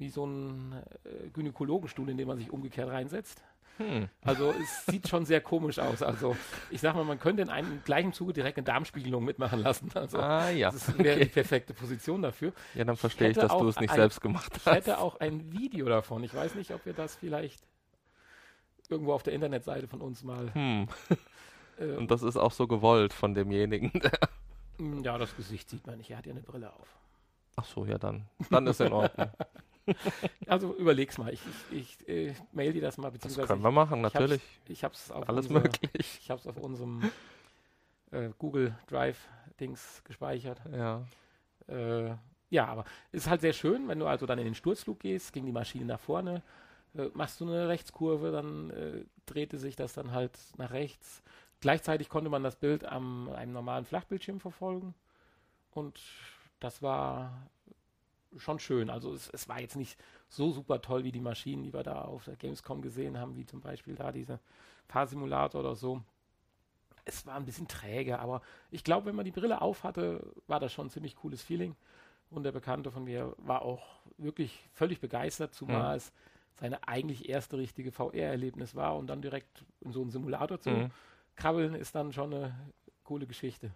[0.03, 0.73] wie so ein
[1.05, 3.41] äh, Gynäkologenstuhl, in den man sich umgekehrt reinsetzt.
[3.79, 4.09] Hm.
[4.23, 6.03] Also es sieht schon sehr komisch aus.
[6.03, 6.37] Also
[6.71, 9.91] ich sag mal, man könnte in einem gleichen Zuge direkt eine Darmspiegelung mitmachen lassen.
[9.95, 10.71] Also Ah ja.
[10.73, 12.53] das wäre die perfekte Position dafür.
[12.75, 14.75] Ja, dann verstehe ich, hätte dass du es nicht ein- selbst gemacht Ich hast.
[14.75, 16.23] hätte auch ein Video davon.
[16.25, 17.63] Ich weiß nicht, ob wir das vielleicht
[18.91, 20.53] irgendwo auf der Internetseite von uns mal.
[20.53, 20.89] Hm.
[21.79, 23.91] Äh, Und das ist auch so gewollt von demjenigen.
[25.03, 26.11] ja, das Gesicht sieht man nicht.
[26.11, 26.89] Er hat ja eine Brille auf.
[27.57, 28.27] Ach so, ja dann.
[28.51, 29.31] Dann ist in Ordnung.
[30.47, 31.33] Also überleg's mal.
[31.33, 34.43] Ich, ich, ich äh, mail dir das mal, Das können wir machen, ich hab's- natürlich.
[34.69, 36.19] ich habe es auf Alles unser- möglich.
[36.21, 37.11] Ich habe es auf unserem
[38.11, 39.19] äh, Google Drive
[39.61, 40.61] Dings gespeichert.
[40.73, 41.05] Ja.
[41.69, 42.15] Äh,
[42.51, 45.33] ja, aber es ist halt sehr schön, wenn du also dann in den Sturzflug gehst,
[45.33, 46.43] ging die Maschine nach vorne,
[46.95, 51.23] äh, machst du eine Rechtskurve, dann äh, drehte sich das dann halt nach rechts.
[51.61, 54.95] Gleichzeitig konnte man das Bild am einem normalen Flachbildschirm verfolgen
[55.71, 55.99] und
[56.61, 57.47] das war
[58.39, 58.91] schon schön.
[58.91, 62.03] Also es, es war jetzt nicht so super toll wie die Maschinen, die wir da
[62.03, 64.41] auf der Gamescom gesehen haben, wie zum Beispiel da diese
[64.89, 66.03] Fahrsimulator oder so.
[67.05, 70.61] Es war ein bisschen träge, aber ich glaube, wenn man die Brille auf hatte, war
[70.61, 71.75] das schon ein ziemlich cooles Feeling.
[72.31, 73.83] Und der Bekannte von mir war auch
[74.19, 75.97] wirklich völlig begeistert, zumal Mhm.
[75.97, 76.13] es
[76.61, 80.91] seine eigentlich erste richtige VR-Erlebnis war und dann direkt in so einen Simulator zu Mhm.
[81.37, 82.55] krabbeln, ist dann schon eine
[83.05, 83.73] coole Geschichte.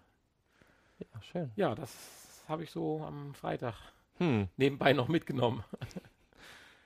[0.99, 1.51] Ja, schön.
[1.57, 3.75] Ja, das habe ich so am Freitag
[4.19, 4.49] Hm.
[4.57, 5.63] nebenbei noch mitgenommen.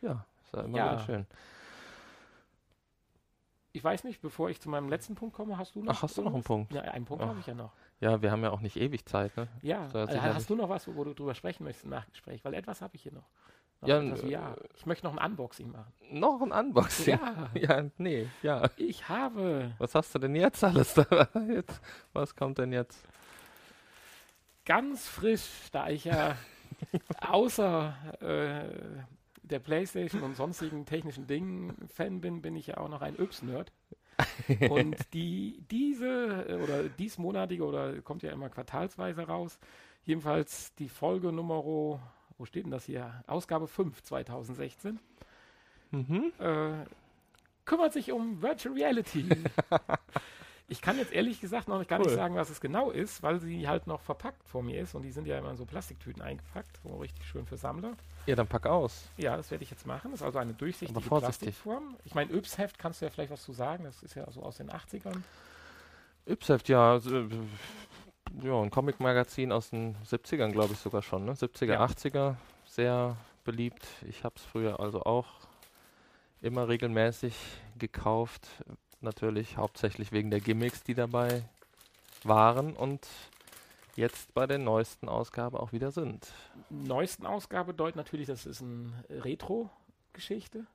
[0.03, 0.93] Ja, ist ja immer Ja.
[0.93, 1.27] wieder schön.
[3.73, 6.17] Ich weiß nicht, bevor ich zu meinem letzten Punkt komme, hast du noch Ach, hast
[6.17, 6.43] du noch einen?
[6.43, 6.73] Punkt?
[6.73, 7.73] Ja, einen Punkt habe ich ja noch.
[8.01, 9.47] Ja, wir haben ja auch nicht ewig Zeit, ne?
[9.63, 10.35] Ja, So, äh, sicherlich.
[10.35, 12.43] hast du noch was, wo du drüber sprechen möchtest im Nachgespräch?
[12.45, 13.29] Weil etwas habe ich hier noch.
[13.83, 15.93] noch Ja, etwas, äh, ja, ich möchte noch ein Unboxing machen.
[16.11, 17.19] Noch ein Unboxing.
[17.21, 18.71] Ja, Ja, nee, ja.
[18.77, 21.29] ich habe Was hast du denn jetzt alles da?
[21.49, 21.81] Jetzt,
[22.15, 23.07] was kommt denn jetzt?
[24.65, 26.37] ganz frisch, da ich ja
[27.21, 29.03] außer äh,
[29.43, 33.73] der Playstation und sonstigen technischen Dingen Fan bin, bin ich ja auch noch ein Yps-Nerd.
[34.71, 39.59] und die, diese äh, oder diesmonatige oder kommt ja immer quartalsweise raus,
[40.05, 42.01] jedenfalls die Folge Nummer, wo
[42.45, 43.23] steht denn das hier?
[43.27, 44.99] Ausgabe 5 2016.
[45.93, 46.33] Mhm.
[46.39, 46.85] äh,
[47.65, 49.29] kümmert sich um Virtual Reality.
[50.71, 52.15] ich kann jetzt ehrlich gesagt noch gar nicht Cool.
[52.15, 55.11] sagen, was es genau ist, weil sie halt noch verpackt vor mir ist und die
[55.11, 57.93] sind ja immer in so Plastiktüten eingepackt, so richtig schön für Sammler.
[58.27, 59.09] Ja, dann pack aus.
[59.17, 60.13] Ja, das werde ich jetzt machen.
[60.13, 61.01] Das ist also eine durchsichtige.
[61.01, 61.97] Plastikform.
[62.05, 63.85] Ich meine, Yps-Heft kannst du ja vielleicht was zu sagen.
[63.85, 65.23] Das ist ja so aus den 80ern.
[66.29, 66.99] Ypsheft, ja.
[67.01, 67.29] so, äh,
[68.43, 71.33] Ja, ein Comic-Magazin aus den 70ern, glaube ich sogar schon, ne?
[71.35, 71.85] 70er, Ja.
[71.85, 72.37] 80er.
[72.67, 73.85] Sehr beliebt.
[74.09, 75.27] Ich habe es früher also auch
[76.41, 77.35] immer regelmäßig
[77.79, 78.47] gekauft.
[79.01, 81.43] Natürlich hauptsächlich wegen der Gimmicks, die dabei
[82.23, 83.07] waren und
[83.97, 86.31] jetzt bei der neuesten Ausgabe auch wieder sind.
[86.69, 90.67] Neuesten Ausgabe deutet natürlich, das ist eine Retro-Geschichte.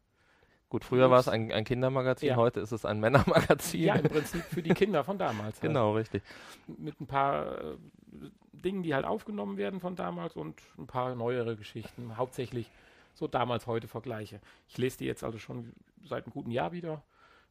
[0.70, 2.36] Gut, früher war es ein, ein Kindermagazin, Ja.
[2.36, 3.84] heute ist es ein Männermagazin.
[3.84, 5.56] Ja, im Prinzip für die Kinder von damals.
[5.58, 5.62] halt.
[5.62, 6.24] genau, richtig.
[6.68, 7.78] mit ein paar äh,
[8.52, 12.18] Dingen, die halt aufgenommen werden von damals und ein paar neuere Geschichten.
[12.18, 12.72] Hauptsächlich
[13.14, 14.42] so damals, heute Vergleiche.
[14.68, 15.72] Ich lese die jetzt also schon
[16.04, 17.04] seit einem guten Jahr wieder.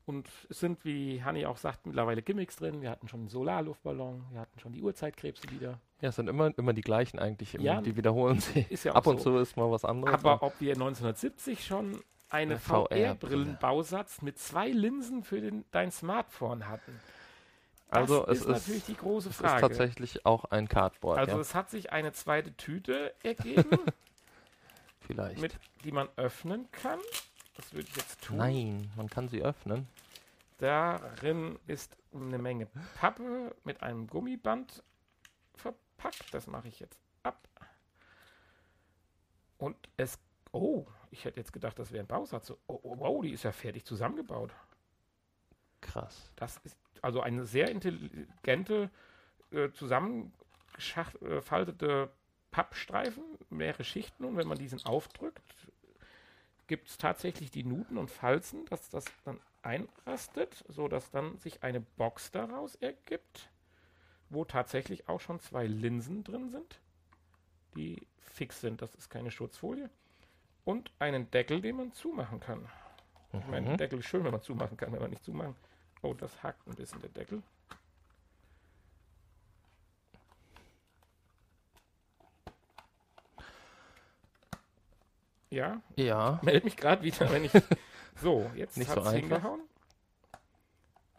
[0.07, 2.83] Und es sind, wie Hanni auch sagt, mittlerweile Gimmicks drin.
[2.83, 5.81] Wir hatten schon einen Solarluftballon, wir hatten schon die Urzeitkrebse wieder.
[6.03, 7.55] Ja, es sind immer, immer die gleichen eigentlich.
[7.55, 7.81] Immer, Ja.
[7.81, 8.71] die wiederholen sich.
[8.71, 9.33] Ist ja auch Ab und so.
[9.33, 10.13] zu ist mal was anderes.
[10.15, 13.15] Aber ob wir 1970 schon eine Eine VR-Brille.
[13.15, 17.01] VR-Brillenbausatz mit zwei Linsen für den, dein Smartphone hatten,
[17.91, 19.61] das Also es ist natürlich die große es ist Frage.
[19.61, 23.79] tatsächlich auch ein Cardboard, also ja, es hat sich eine zweite Tüte ergeben.
[25.07, 25.41] vielleicht.
[25.41, 26.99] mit, die man öffnen kann.
[27.55, 28.37] Das würde ich jetzt tun.
[28.37, 29.89] Nein, man kann sie öffnen.
[30.59, 34.85] Darin ist eine Menge Pappe mit einem Gummiband
[35.55, 36.33] verpackt.
[36.33, 37.49] Das mache ich jetzt ab.
[39.59, 40.19] Und es.
[40.53, 42.51] Oh, ich hätte jetzt gedacht, das wäre ein Bausatz.
[42.51, 44.53] Oh, oh, wow, die ist ja fertig zusammengebaut.
[45.81, 46.31] Krass.
[46.37, 48.91] Das ist also eine sehr intelligente,
[49.51, 52.11] äh, zusammengefaltete
[52.51, 54.25] Pappstreifen, mehrere Schichten.
[54.25, 55.43] Und wenn man diesen aufdrückt,
[56.67, 61.81] gibt es tatsächlich die Nuten und Falzen, dass das dann einrastet, sodass dann sich eine
[61.81, 63.51] Box daraus ergibt,
[64.31, 66.81] wo tatsächlich auch schon zwei Linsen drin sind,
[67.77, 68.83] die fix sind.
[68.83, 69.91] Das ist keine Schutzfolie.
[70.65, 72.69] Und einen Deckel, den man zumachen kann.
[73.33, 73.77] Ich meine, Mhm.
[73.77, 75.57] Deckel ist schön, wenn man zumachen kann, wenn man nicht zumachen.
[76.03, 77.43] Oh, das hackt ein bisschen der Deckel.
[85.55, 87.53] Ja, Ja, melde mich gerade wieder, wenn ich.
[88.23, 89.21] So, jetzt Nicht hat so es einfach.
[89.21, 89.61] hingehauen.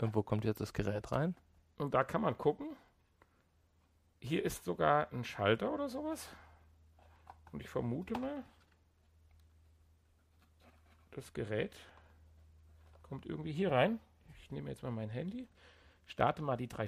[0.01, 1.35] und wo kommt jetzt das Gerät rein?
[1.77, 2.67] Und da kann man gucken.
[4.19, 6.29] Hier ist sogar ein Schalter oder sowas.
[7.51, 8.43] Und ich vermute mal,
[11.11, 11.75] das Gerät
[13.03, 13.99] kommt irgendwie hier rein.
[14.41, 15.49] Ich nehme jetzt mal mein Handy,
[16.05, 16.87] starte mal die drei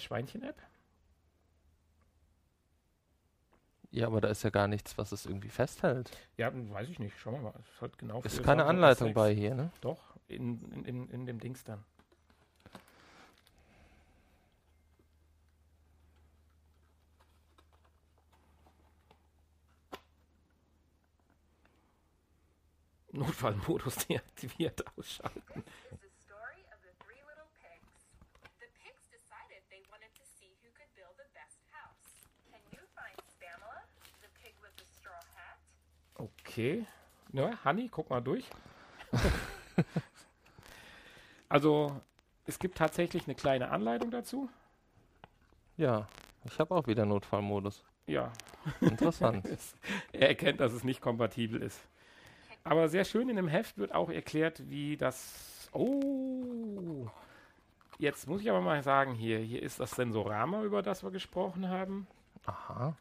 [3.91, 6.11] Ja, aber da ist ja gar nichts, was es irgendwie festhält.
[6.37, 7.17] Ja, weiß ich nicht.
[7.17, 7.53] Schauen wir mal.
[7.75, 9.13] Es hat genau Ist keine Samsung Anleitung S6.
[9.13, 9.71] bei hier, ne?
[9.81, 11.83] Doch, in, in, in, in dem Dings dann.
[23.11, 25.63] Notfallmodus deaktiviert ausschalten.
[36.17, 36.85] Okay.
[37.33, 38.49] Ja, Hanni, guck mal durch.
[41.49, 41.99] also,
[42.45, 44.49] es gibt tatsächlich eine kleine Anleitung dazu.
[45.77, 46.07] Ja,
[46.45, 47.83] ich habe auch wieder Notfallmodus.
[48.07, 48.31] Ja,
[48.81, 49.47] Interessant.
[50.11, 51.79] er erkennt, dass es nicht kompatibel ist.
[52.63, 55.69] Aber sehr schön in dem Heft wird auch erklärt, wie das.
[55.71, 57.07] Oh!
[57.99, 61.69] Jetzt muss ich aber mal sagen, hier, hier ist das Sensorama, über das wir gesprochen
[61.69, 62.07] haben.
[62.45, 62.95] Aha.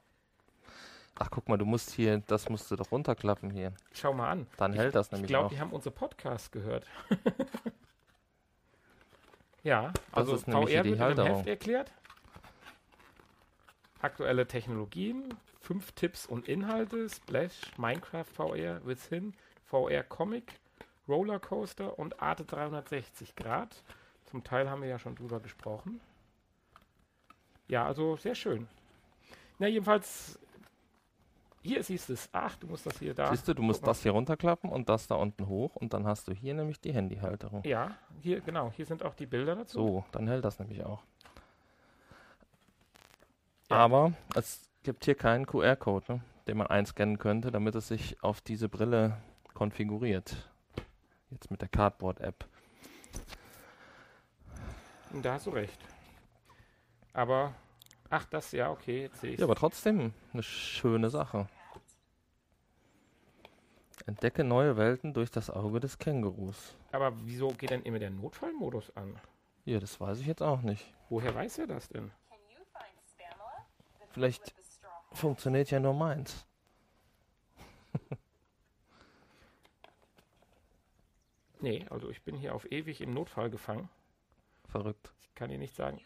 [1.19, 3.73] Ach, guck mal, du musst hier, das musst du doch runterklappen hier.
[3.93, 4.47] Schau mal an.
[4.59, 5.51] Dann hält das Ich nämlich glaube, auch.
[5.51, 6.87] die haben unsere Podcast gehört.
[9.63, 11.29] ja, also ist nämlich hier VR die wird.
[11.29, 11.93] Heft erklärt.
[14.03, 19.33] Aktuelle Technologien, fünf Tipps und Inhalte, Splash, Minecraft VR, Within,
[19.65, 20.53] VR Comic,
[21.09, 23.83] Rollercoaster und Arte 360 Grad.
[24.27, 26.01] Zum Teil haben wir ja schon drüber gesprochen.
[27.69, 28.69] Ja, also sehr schön.
[29.59, 30.39] Na, jedenfalls,
[31.67, 32.29] hier siehst du es.
[32.33, 33.31] Ach, du musst das hier da.
[33.31, 36.07] Siehst du, du musst Guck das hier runterklappen und das da unten hoch und dann
[36.07, 37.63] hast du hier nämlich die Handyhalterung.
[37.65, 39.79] Ja, hier, genau, hier sind auch die Bilder dazu.
[39.79, 41.03] So, dann hält das nämlich auch.
[43.71, 43.77] Ja.
[43.77, 48.41] Aber es gibt hier keinen QR-Code, ne, den man einscannen könnte, damit es sich auf
[48.41, 49.17] diese Brille
[49.55, 50.49] konfiguriert.
[51.31, 52.47] Jetzt mit der Cardboard-App.
[55.23, 55.79] Da hast du recht.
[57.13, 57.55] Aber,
[58.11, 61.49] ach, das, ja, okay, jetzt sehe ich Ja, aber trotzdem eine schöne Sache.
[64.05, 66.77] Entdecke neue Welten durch das Auge des Kängurus.
[66.93, 69.19] Aber wieso geht denn immer der Notfallmodus an?
[69.65, 70.93] Ja, das weiß ich jetzt auch nicht.
[71.09, 72.13] Woher weiß er das denn?
[74.11, 74.55] Vielleicht
[75.13, 76.47] funktioniert ja nur meins.
[81.61, 83.89] Nee, also ich bin hier auf ewig im Notfall gefangen.
[84.69, 85.13] Verrückt.
[85.21, 86.01] Ich kann dir nicht sagen.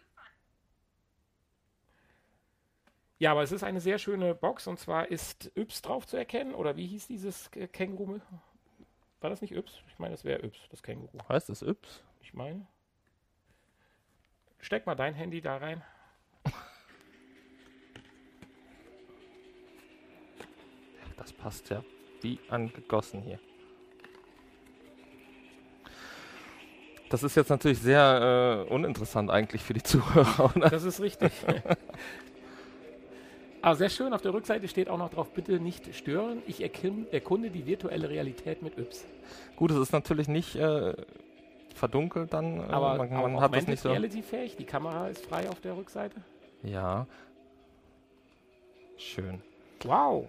[3.21, 6.55] Ja, aber es ist eine sehr schöne Box und zwar ist Yps drauf zu erkennen.
[6.55, 8.19] Oder wie hieß dieses äh, Känguru?
[9.21, 9.83] War das nicht Yps?
[9.89, 11.19] Ich meine, es wäre Yps, das Känguru.
[11.29, 12.03] Heißt das Yps?
[12.23, 12.67] Ich meine.
[14.59, 15.83] Steck mal dein Handy da rein.
[21.19, 21.85] Das passt ja
[22.23, 23.39] wie angegossen hier.
[27.11, 30.57] Das ist jetzt natürlich sehr äh, uninteressant eigentlich für die Zuhörer.
[30.57, 30.71] Oder?
[30.71, 31.33] Das ist richtig.
[33.63, 36.43] Aber sehr schön, auf der Rückseite steht auch noch drauf, bitte nicht stören.
[36.47, 39.07] Ich erkunde die virtuelle Realität mit Yps.
[39.57, 40.95] Gut, es ist natürlich nicht äh,
[41.75, 42.61] verdunkelt dann.
[42.61, 43.91] Äh, Aber, man aber man hat das Augmented nicht so.
[43.91, 46.17] Reality fähig, die Kamera ist frei auf der Rückseite.
[46.63, 47.07] Ja.
[48.97, 49.43] Schön.
[49.85, 50.29] Wow.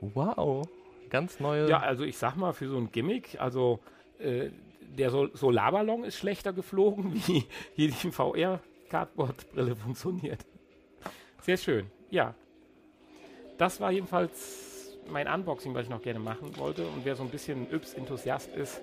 [0.00, 0.66] Wow.
[1.10, 1.68] Ganz neue.
[1.68, 3.78] Ja, also ich sag mal, für so ein Gimmick, also
[4.18, 4.50] äh,
[4.98, 10.44] der Sol Solarballon ist schlechter geflogen, wie hier die VR-Cardboard-Brille funktioniert.
[11.44, 12.34] Sehr schön, ja.
[13.58, 16.86] Das war jedenfalls mein Unboxing, was ich noch gerne machen wollte.
[16.86, 18.80] Und wer so ein bisschen Yps-Enthusiast ist,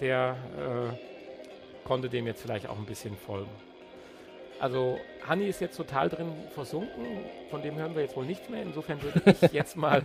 [0.00, 3.50] der äh, konnte dem jetzt vielleicht auch ein bisschen folgen.
[4.60, 4.98] Also,
[5.28, 7.06] Hanni ist jetzt total drin versunken,
[7.50, 8.62] von dem hören wir jetzt wohl nichts mehr.
[8.62, 10.02] Insofern würde ich jetzt mal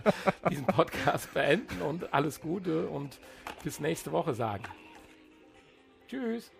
[0.50, 3.18] diesen Podcast beenden und alles Gute und
[3.64, 4.64] bis nächste Woche sagen.
[6.08, 6.52] Tschüss.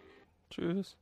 [0.49, 0.97] Tschüss.